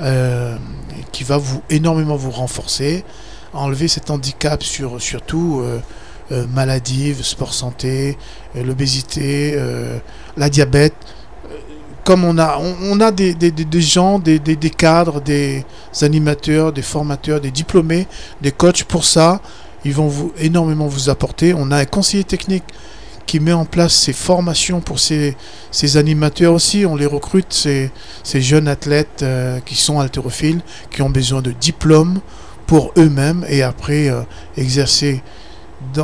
euh, 0.00 0.56
qui 1.12 1.24
va 1.24 1.36
vous 1.36 1.62
énormément 1.70 2.16
vous 2.16 2.30
renforcer, 2.30 3.04
enlever 3.52 3.88
cet 3.88 4.10
handicap 4.10 4.62
sur 4.62 5.00
surtout 5.02 5.62
maladies, 6.54 7.16
sport 7.22 7.52
santé, 7.52 8.16
l'obésité, 8.54 9.58
la 10.36 10.48
diabète. 10.48 10.94
Comme 12.04 12.24
on 12.24 12.38
a, 12.38 12.58
on, 12.58 13.00
a 13.00 13.10
des, 13.10 13.34
gens, 13.80 14.18
des, 14.18 14.40
cadres, 14.70 15.20
des 15.20 15.64
animateurs, 16.02 16.72
des 16.72 16.82
formateurs, 16.82 17.40
des 17.40 17.50
diplômés, 17.50 18.06
des 18.40 18.52
coachs 18.52 18.84
pour 18.84 19.04
ça, 19.04 19.40
ils 19.84 19.94
vont 19.94 20.08
vous 20.08 20.32
énormément 20.38 20.86
vous 20.86 21.08
apporter. 21.10 21.54
On 21.54 21.70
a 21.70 21.76
un 21.76 21.84
conseiller 21.84 22.24
technique 22.24 22.64
qui 23.26 23.38
met 23.38 23.52
en 23.52 23.64
place 23.64 23.94
ces 23.94 24.12
formations 24.12 24.80
pour 24.80 24.98
ces, 24.98 25.36
animateurs 25.94 26.52
aussi. 26.52 26.84
On 26.84 26.96
les 26.96 27.06
recrute, 27.06 27.52
ces, 27.52 27.90
ces 28.24 28.40
jeunes 28.40 28.66
athlètes 28.66 29.22
euh, 29.22 29.60
qui 29.60 29.76
sont 29.76 30.00
haltérophiles, 30.00 30.60
qui 30.90 31.02
ont 31.02 31.10
besoin 31.10 31.40
de 31.40 31.52
diplômes 31.52 32.20
pour 32.66 32.92
eux-mêmes 32.98 33.44
et 33.48 33.62
après 33.62 34.08
euh, 34.08 34.22
exercer 34.56 35.22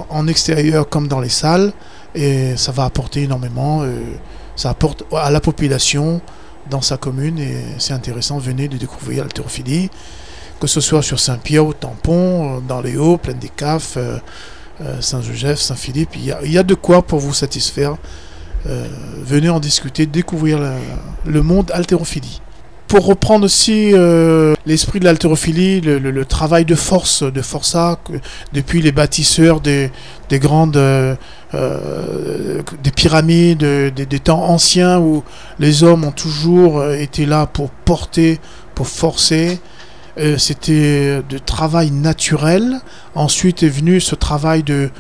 en 0.08 0.26
extérieur 0.26 0.88
comme 0.88 1.08
dans 1.08 1.20
les 1.20 1.28
salles. 1.28 1.72
Et 2.14 2.56
ça 2.56 2.72
va 2.72 2.84
apporter 2.84 3.22
énormément. 3.22 3.82
euh, 3.82 4.02
ça 4.56 4.70
apporte 4.70 5.04
à 5.12 5.30
la 5.30 5.40
population 5.40 6.20
dans 6.70 6.80
sa 6.80 6.96
commune 6.96 7.38
et 7.38 7.56
c'est 7.78 7.92
intéressant. 7.92 8.38
Venez 8.38 8.68
de 8.68 8.76
découvrir 8.76 9.22
l'haltérophilie, 9.22 9.90
que 10.60 10.66
ce 10.66 10.80
soit 10.80 11.02
sur 11.02 11.20
Saint-Pierre, 11.20 11.66
au 11.66 11.72
Tampon, 11.72 12.56
euh, 12.56 12.60
dans 12.60 12.80
les 12.80 12.96
Hauts, 12.96 13.18
Plaine 13.18 13.38
des 13.38 13.50
Cafs, 13.50 13.96
euh, 13.96 14.18
euh, 14.80 15.00
Saint-Joseph, 15.00 15.60
Saint-Philippe. 15.60 16.16
Il 16.16 16.50
y, 16.50 16.58
a, 16.58 16.62
de 16.62 16.74
quoi 16.74 17.02
pour 17.02 17.20
vous 17.20 17.34
satisfaire. 17.34 17.96
Venez 19.22 19.48
en 19.48 19.60
discuter, 19.60 20.06
découvrir 20.06 20.58
le 21.24 21.42
monde 21.42 21.70
haltérophilie. 21.72 22.40
Pour 22.88 23.06
reprendre 23.06 23.44
aussi 23.44 23.90
euh, 23.94 24.54
l'esprit 24.64 25.00
de 25.00 25.04
l'haltérophilie, 25.06 25.80
le, 25.80 26.24
travail 26.24 26.64
de 26.64 26.76
force, 26.76 27.24
de 27.24 27.42
forçat, 27.42 27.98
depuis 28.52 28.80
les 28.80 28.92
bâtisseurs 28.92 29.60
des, 29.60 29.90
des 30.28 30.38
grandes 30.38 30.76
euh, 30.76 31.16
euh, 31.54 32.62
des 32.84 32.92
pyramides, 32.92 33.64
des, 33.64 34.20
temps 34.20 34.44
anciens 34.44 35.00
où 35.00 35.24
les 35.58 35.82
hommes 35.82 36.04
ont 36.04 36.12
toujours 36.12 36.84
été 36.92 37.26
là 37.26 37.46
pour 37.46 37.70
porter, 37.70 38.38
pour 38.74 38.86
forcer. 38.86 39.58
C'était 40.38 41.22
de 41.28 41.38
travail 41.38 41.90
naturel. 41.90 42.80
Ensuite 43.14 43.62
est 43.64 43.68
venu 43.68 44.00
ce 44.00 44.14
travail 44.14 44.62
de, 44.62 44.90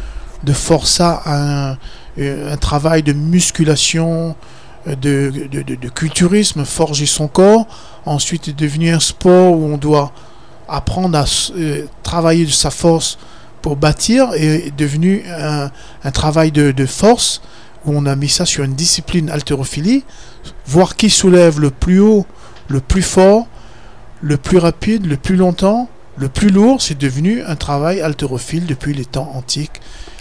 de 0.44 0.52
forçat, 0.52 1.22
un, 1.26 2.56
travail 2.56 3.02
de 3.02 3.12
musculation, 3.12 4.34
de, 4.94 5.32
de, 5.50 5.62
de- 5.62 5.74
de 5.74 5.88
culturisme, 5.88 6.64
forger 6.64 7.06
son 7.06 7.28
corps. 7.28 7.66
Ensuite 8.04 8.48
est 8.48 8.52
devenu 8.58 8.90
un 8.90 9.00
sport 9.00 9.52
où 9.52 9.64
on 9.72 9.76
doit 9.78 10.12
apprendre 10.68 11.18
à 11.18 11.24
euh, 11.56 11.86
travailler 12.02 12.44
de 12.46 12.50
sa 12.50 12.70
force 12.70 13.18
pour 13.62 13.76
bâtir 13.76 14.28
et 14.34 14.66
est 14.68 14.76
devenu 14.76 15.24
un, 15.28 15.70
un 16.04 16.10
travail 16.12 16.52
de, 16.52 16.70
de 16.72 16.86
force 16.86 17.40
où 17.84 17.92
on 17.96 18.06
a 18.06 18.16
mis 18.16 18.28
ça 18.28 18.44
sur 18.46 18.64
une 18.64 18.74
discipline 18.74 19.30
haltérophilie, 19.30 20.04
voir 20.66 20.96
qui 20.96 21.08
soulève 21.10 21.60
le 21.60 21.70
plus 21.70 22.00
haut, 22.00 22.26
le 22.68 22.80
plus 22.80 23.02
fort, 23.02 23.46
le 24.22 24.36
plus 24.36 24.58
rapide, 24.58 25.06
le 25.06 25.16
plus 25.16 25.36
longtemps, 25.36 25.88
le 26.16 26.28
plus 26.28 26.48
lourd, 26.48 26.80
c'est 26.82 26.98
devenu 26.98 27.42
un 27.44 27.54
travail 27.56 28.00
haltérophile 28.00 28.66
depuis 28.66 28.94
les 28.94 29.04
temps 29.04 29.30
antiques. 29.34 29.80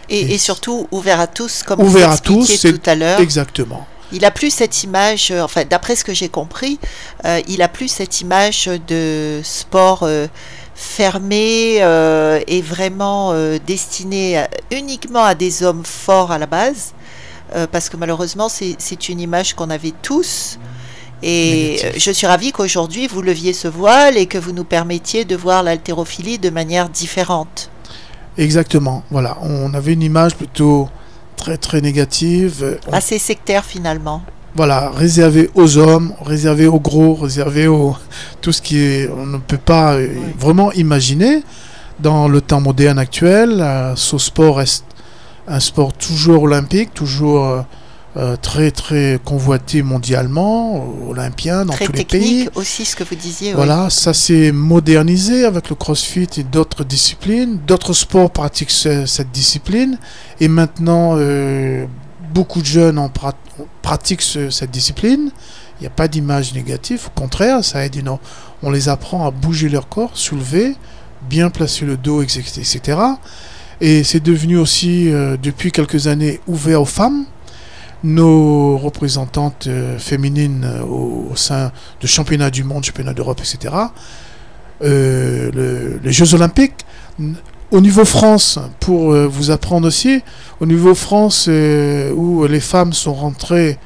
Et, 0.10 0.20
Et 0.20 0.34
et 0.36 0.38
surtout 0.38 0.88
ouvert 0.92 1.20
à 1.20 1.26
tous, 1.28 1.64
comme 1.64 1.80
Ouvert 1.82 2.10
vous 2.10 2.14
à 2.16 2.18
tous, 2.20 2.62
tout 2.62 2.80
à 2.86 2.94
l'heure. 2.96 3.20
Exactement. 3.20 3.88
Il 4.12 4.24
a 4.26 4.32
plus 4.32 4.52
cette 4.52 4.84
image, 4.84 5.32
euh, 5.32 5.42
enfin 5.42 5.64
d'après 5.70 5.96
ce 5.96 6.04
que 6.04 6.14
j'ai 6.14 6.30
compris, 6.30 6.80
euh, 7.26 7.42
il 7.48 7.62
a 7.62 7.68
plus 7.68 7.88
cette 7.88 8.22
image 8.22 8.70
de 8.88 9.42
sport 9.44 10.02
euh, 10.04 10.28
fermé 10.76 11.78
euh, 11.82 12.40
et 12.48 12.62
vraiment 12.62 13.34
destiné 13.66 14.38
à- 14.38 14.50
uniquement 14.72 15.24
à 15.24 15.34
des 15.36 15.64
hommes 15.64 15.84
forts 15.86 16.32
à 16.32 16.38
la 16.38 16.46
base. 16.48 16.94
parce 17.72 17.88
que 17.90 17.96
malheureusement, 17.96 18.50
c'est 18.50 19.10
une 19.10 19.20
image 19.22 19.54
qu'on 19.54 19.70
avait 19.70 19.94
tous. 20.02 20.58
Et 21.24 21.80
je 21.96 22.12
suis 22.12 22.28
ravie 22.28 22.52
qu'aujourd'hui, 22.52 23.08
vous 23.08 23.22
leviez 23.22 23.54
ce 23.54 23.70
voile 23.70 24.18
et 24.18 24.26
que 24.26 24.38
vous 24.38 24.52
nous 24.52 24.66
permettiez 24.66 25.24
de 25.24 25.36
voir 25.36 25.64
l'haltérophilie 25.64 26.38
de 26.38 26.50
manière 26.50 26.90
différente. 26.90 27.70
Exactement, 28.38 29.04
voilà. 29.12 29.38
On 29.42 29.74
avait 29.74 29.94
une 29.94 30.02
image 30.02 30.36
plutôt 30.36 30.90
très 31.36 31.58
très 31.58 31.82
négative. 31.82 32.80
Assez 32.92 33.20
sectaire 33.20 33.64
finalement. 33.64 34.22
Voilà, 34.56 34.90
réservé 34.90 35.50
aux 35.54 35.78
hommes, 35.78 36.14
réservé 36.22 36.66
aux 36.68 36.80
gros, 36.80 37.14
réservé 37.16 37.68
au 37.68 37.96
tout 38.42 38.52
ce 38.52 38.62
qui 38.62 38.80
est, 38.80 39.10
on 39.10 39.26
ne 39.26 39.38
peut 39.38 39.58
pas 39.58 39.98
vraiment 40.40 40.72
imaginer 40.72 41.44
dans 42.00 42.28
le 42.28 42.42
temps 42.42 42.62
moderne 42.62 43.00
actuel. 43.00 43.60
Euh, 43.60 43.96
ce 43.96 44.18
sport 44.18 44.58
reste 44.58 44.86
un 45.48 45.60
sport 45.60 45.94
toujours 45.94 46.44
olympique, 46.44 46.94
toujours 46.94 47.66
euh, 48.18 48.26
euh, 48.26 48.36
très 48.38 48.72
très 48.72 49.20
convoité 49.24 49.84
mondialement, 49.84 50.88
olympien 51.08 51.66
dans 51.66 51.74
tous 51.74 51.92
les 51.92 52.06
pays. 52.06 52.50
aussi 52.56 52.86
ce 52.86 52.96
que 52.96 53.04
vous 53.04 53.16
disiez. 53.16 53.54
Voilà, 53.54 53.90
ça 53.90 54.14
s'est 54.14 54.52
modernisé 54.52 55.46
avec 55.46 55.70
le 55.70 55.76
CrossFit 55.76 56.28
et 56.38 56.44
d'autres 56.44 56.84
disciplines. 56.84 57.60
D'autres 57.68 57.94
sports 57.94 58.32
pratiquent 58.32 58.72
cette 58.72 59.32
discipline 59.32 59.98
et 60.40 60.48
maintenant 60.48 61.16
euh, 61.18 61.86
beaucoup 62.34 62.62
de 62.62 62.66
jeunes 62.66 62.98
en 62.98 63.12
pratiquent 63.82 64.24
cette 64.24 64.72
discipline. 64.72 65.32
Il 65.80 65.84
n'y 65.84 65.88
a 65.88 65.92
pas 65.92 66.08
d'image 66.08 66.54
négative, 66.54 67.08
au 67.08 67.20
contraire, 67.20 67.64
ça 67.64 67.86
aide. 67.86 68.02
On 68.64 68.72
les 68.72 68.88
apprend 68.88 69.28
à 69.28 69.32
bouger 69.32 69.68
leur 69.68 69.90
corps, 69.90 70.12
soulever, 70.14 70.76
bien 71.30 71.50
placer 71.50 71.86
le 71.86 71.98
dos, 71.98 72.22
etc. 72.22 72.98
Et 73.82 74.04
c'est 74.04 74.22
devenu 74.22 74.58
aussi, 74.58 75.12
euh, 75.12 75.36
depuis 75.42 75.72
quelques 75.72 76.08
années, 76.08 76.40
ouvert 76.48 76.82
aux 76.82 76.86
femmes 76.86 77.26
nos 78.06 78.78
représentantes 78.78 79.66
euh, 79.68 79.98
féminines 79.98 80.64
euh, 80.64 80.84
au, 80.84 81.36
sein 81.36 81.72
de 82.00 82.08
championnats 82.08 82.52
du 82.52 82.64
monde, 82.64 82.84
championnats 82.86 83.14
d'Europe, 83.14 83.42
etc. 83.42 83.74
Euh, 84.84 85.98
les 86.04 86.12
Jeux 86.12 86.34
Olympiques. 86.34 86.86
Au 87.72 87.82
niveau 87.82 88.06
France, 88.06 88.60
pour 88.80 89.12
vous 89.14 89.50
apprendre 89.50 89.88
aussi, 89.88 90.22
au 90.60 90.66
niveau 90.68 90.94
France, 90.94 91.48
où 91.48 92.46
les 92.46 92.60
femmes 92.60 92.94
sont 92.94 93.14
rentrées 93.14 93.80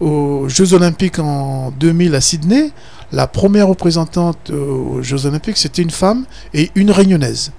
aux 0.00 0.48
Jeux 0.48 0.74
Olympiques 0.74 1.18
en 1.18 1.72
2000 1.72 2.14
à 2.14 2.20
Sydney, 2.20 2.70
la 3.12 3.26
première 3.26 3.66
représentante 3.66 4.50
aux 4.50 5.02
Jeux 5.02 5.26
Olympiques, 5.26 5.56
c'était 5.56 5.82
une 5.82 5.90
femme 5.90 6.24
et 6.54 6.70
une 6.76 6.92
réunionnaise. 6.92 7.50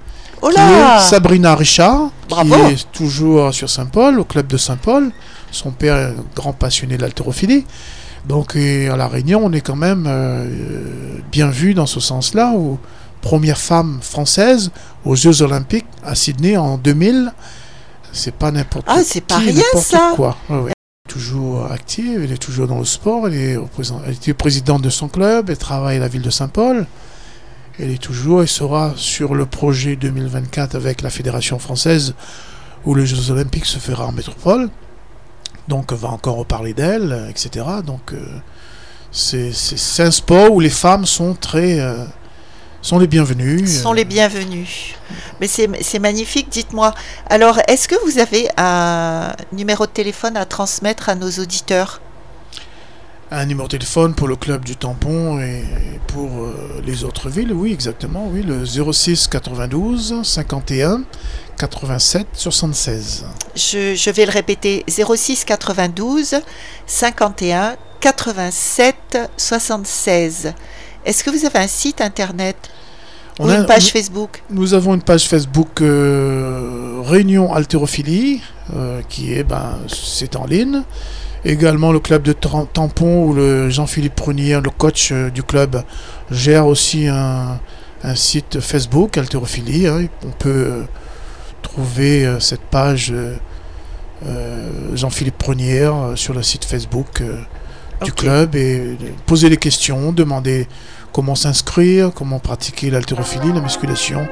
Oh 0.41 0.49
là 0.49 0.99
Sabrina 0.99 1.55
Richard, 1.55 2.09
qui 2.27 2.53
est 2.53 2.91
toujours 2.91 3.53
sur 3.53 3.69
Saint-Paul, 3.69 4.19
au 4.19 4.23
club 4.23 4.47
de 4.47 4.57
Saint-Paul. 4.57 5.11
Son 5.51 5.71
père 5.71 5.97
est 5.97 6.05
un 6.05 6.15
grand 6.35 6.53
passionné 6.53 6.97
de 6.97 7.01
l'haltérophilie. 7.01 7.65
Donc 8.27 8.55
à 8.55 8.95
La 8.95 9.07
Réunion, 9.07 9.41
on 9.43 9.53
est 9.53 9.61
quand 9.61 9.75
même 9.75 10.05
euh, 10.07 10.47
bien 11.31 11.49
vu 11.49 11.73
dans 11.73 11.85
ce 11.85 11.99
sens-là, 11.99 12.53
où 12.55 12.77
première 13.21 13.57
femme 13.57 13.99
française 14.01 14.71
aux 15.05 15.15
Jeux 15.15 15.41
Olympiques 15.41 15.87
à 16.03 16.15
Sydney 16.15 16.57
en 16.57 16.77
2000. 16.77 17.33
C'est 18.11 18.33
pas 18.33 18.51
n'importe 18.51 18.85
ah, 18.87 19.01
c'est 19.03 19.21
pas 19.21 19.37
rien 19.37 19.61
ça. 19.75 20.13
Quoi. 20.15 20.37
Elle 20.49 20.69
est 20.69 21.09
toujours 21.09 21.71
active, 21.71 22.21
elle 22.23 22.31
est 22.31 22.37
toujours 22.37 22.67
dans 22.67 22.79
le 22.79 22.85
sport, 22.85 23.27
elle 23.27 23.35
est, 23.35 23.57
elle 24.05 24.15
est 24.27 24.33
présidente 24.33 24.81
de 24.81 24.89
son 24.89 25.07
club, 25.07 25.49
elle 25.49 25.57
travaille 25.57 25.97
à 25.97 26.01
la 26.01 26.07
ville 26.07 26.21
de 26.21 26.29
Saint-Paul. 26.29 26.85
Elle 27.79 27.91
est 27.91 28.01
toujours 28.01 28.41
et 28.41 28.47
sera 28.47 28.93
sur 28.95 29.35
le 29.35 29.45
projet 29.45 29.95
2024 29.95 30.75
avec 30.75 31.01
la 31.01 31.09
Fédération 31.09 31.59
française 31.59 32.15
où 32.85 32.95
les 32.95 33.05
Jeux 33.05 33.31
Olympiques 33.31 33.65
se 33.65 33.77
fera 33.77 34.07
en 34.07 34.11
métropole. 34.11 34.69
Donc 35.67 35.91
on 35.91 35.95
va 35.95 36.09
encore 36.09 36.37
reparler 36.37 36.73
d'elle, 36.73 37.27
etc. 37.29 37.65
Donc 37.85 38.13
euh, 38.13 38.25
c'est 39.11 40.03
un 40.03 40.11
sport 40.11 40.51
où 40.51 40.59
les 40.59 40.69
femmes 40.69 41.05
sont 41.05 41.35
très... 41.35 41.79
Euh, 41.79 42.05
sont 42.81 42.99
les 42.99 43.07
bienvenues. 43.07 43.67
Sont 43.67 43.93
les 43.93 44.05
bienvenues. 44.05 44.95
Mais 45.41 45.47
c'est 45.47 45.99
magnifique, 45.99 46.47
dites-moi. 46.49 46.93
Alors, 47.29 47.59
est-ce 47.67 47.87
que 47.87 47.95
vous 48.05 48.17
avez 48.19 48.47
un 48.55 49.33
numéro 49.51 49.85
de 49.85 49.91
téléphone 49.91 50.37
à 50.37 50.45
transmettre 50.45 51.09
à 51.09 51.15
nos 51.15 51.29
auditeurs? 51.29 51.99
Un 53.31 53.45
numéro 53.45 53.67
de 53.67 53.71
téléphone 53.71 54.13
pour 54.13 54.27
le 54.27 54.35
club 54.35 54.63
du 54.63 54.75
tampon 54.75 55.39
et 55.39 55.63
pour 56.07 56.43
euh, 56.43 56.81
les 56.85 57.03
autres 57.03 57.29
villes, 57.29 57.51
oui, 57.51 57.73
exactement, 57.73 58.27
oui, 58.31 58.41
le 58.41 58.65
06 58.65 59.27
92 59.27 60.21
51 60.23 61.03
87 61.57 62.27
76. 62.33 63.25
Je, 63.55 63.95
je 63.95 64.09
vais 64.11 64.25
le 64.25 64.31
répéter, 64.31 64.85
06 64.87 65.43
92 65.43 66.35
51 66.85 67.75
87 67.99 68.95
76. 69.35 70.53
Est-ce 71.05 71.23
que 71.23 71.29
vous 71.29 71.45
avez 71.45 71.59
un 71.59 71.67
site 71.67 71.99
internet 72.01 72.55
ou 73.39 73.49
une 73.49 73.65
page 73.65 73.91
Facebook? 73.91 74.41
Nous 74.49 74.73
avons 74.73 74.93
une 74.93 75.01
page 75.01 75.27
Facebook 75.27 75.81
euh, 75.81 77.01
Réunion 77.03 77.53
Haltérophilie, 77.53 78.41
euh, 78.75 79.01
qui 79.09 79.33
est, 79.33 79.43
ben, 79.43 79.79
c'est 79.87 80.35
en 80.35 80.45
ligne. 80.45 80.83
Également 81.45 81.91
le 81.91 81.99
club 81.99 82.23
de 82.23 82.33
Tampon 82.33 83.25
où 83.25 83.33
le 83.33 83.69
Jean-Philippe 83.69 84.15
Prunier, 84.15 84.59
le 84.61 84.69
coach 84.69 85.11
euh, 85.11 85.29
du 85.29 85.43
club, 85.43 85.83
gère 86.31 86.65
aussi 86.67 87.07
un, 87.07 87.59
site 88.15 88.59
Facebook, 88.59 89.17
Haltérophilie. 89.17 89.87
Hein. 89.87 90.07
On 90.25 90.31
peut 90.31 90.49
euh, 90.49 90.83
trouver 91.61 92.25
euh, 92.25 92.39
cette 92.39 92.61
page 92.61 93.13
Jean-Philippe 94.93 95.37
Prunier 95.37 95.87
sur 96.15 96.33
le 96.33 96.41
site 96.41 96.65
Facebook 96.65 97.21
du 98.03 98.11
club 98.11 98.55
et 98.55 98.97
poser 99.27 99.47
des 99.49 99.57
questions, 99.57 100.11
demander 100.11 100.67
comment 101.11 101.35
s'inscrire, 101.35 102.11
comment 102.15 102.39
pratiquer 102.39 102.89
l'haltérophilie, 102.89 103.53
la 103.53 103.61
musculation, 103.61 104.27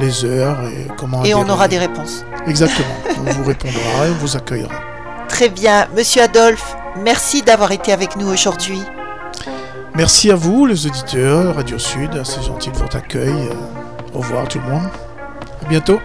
les 0.00 0.24
heures 0.24 0.58
et 0.68 0.86
comment. 0.96 1.24
Et 1.24 1.34
on 1.34 1.46
aura 1.46 1.68
des 1.68 1.78
réponses. 1.78 2.24
Exactement. 2.46 2.88
on 3.18 3.30
vous 3.32 3.44
répondra 3.44 4.06
et 4.06 4.10
on 4.10 4.14
vous 4.14 4.34
accueillera. 4.34 4.87
Très 5.28 5.48
bien. 5.48 5.86
Monsieur 5.96 6.22
Adolphe, 6.22 6.76
merci 6.96 7.42
d'avoir 7.42 7.72
été 7.72 7.92
avec 7.92 8.16
nous 8.16 8.28
aujourd'hui. 8.28 8.82
Merci 9.94 10.30
à 10.30 10.34
vous, 10.34 10.66
les 10.66 10.86
auditeurs, 10.86 11.56
Radio 11.56 11.78
Sud. 11.78 12.22
C'est 12.24 12.42
gentil 12.42 12.70
de 12.70 12.76
votre 12.76 12.96
accueil. 12.96 13.48
Au 14.14 14.18
revoir 14.18 14.48
tout 14.48 14.58
le 14.58 14.70
monde. 14.70 14.88
À 15.64 15.68
bientôt. 15.68 16.00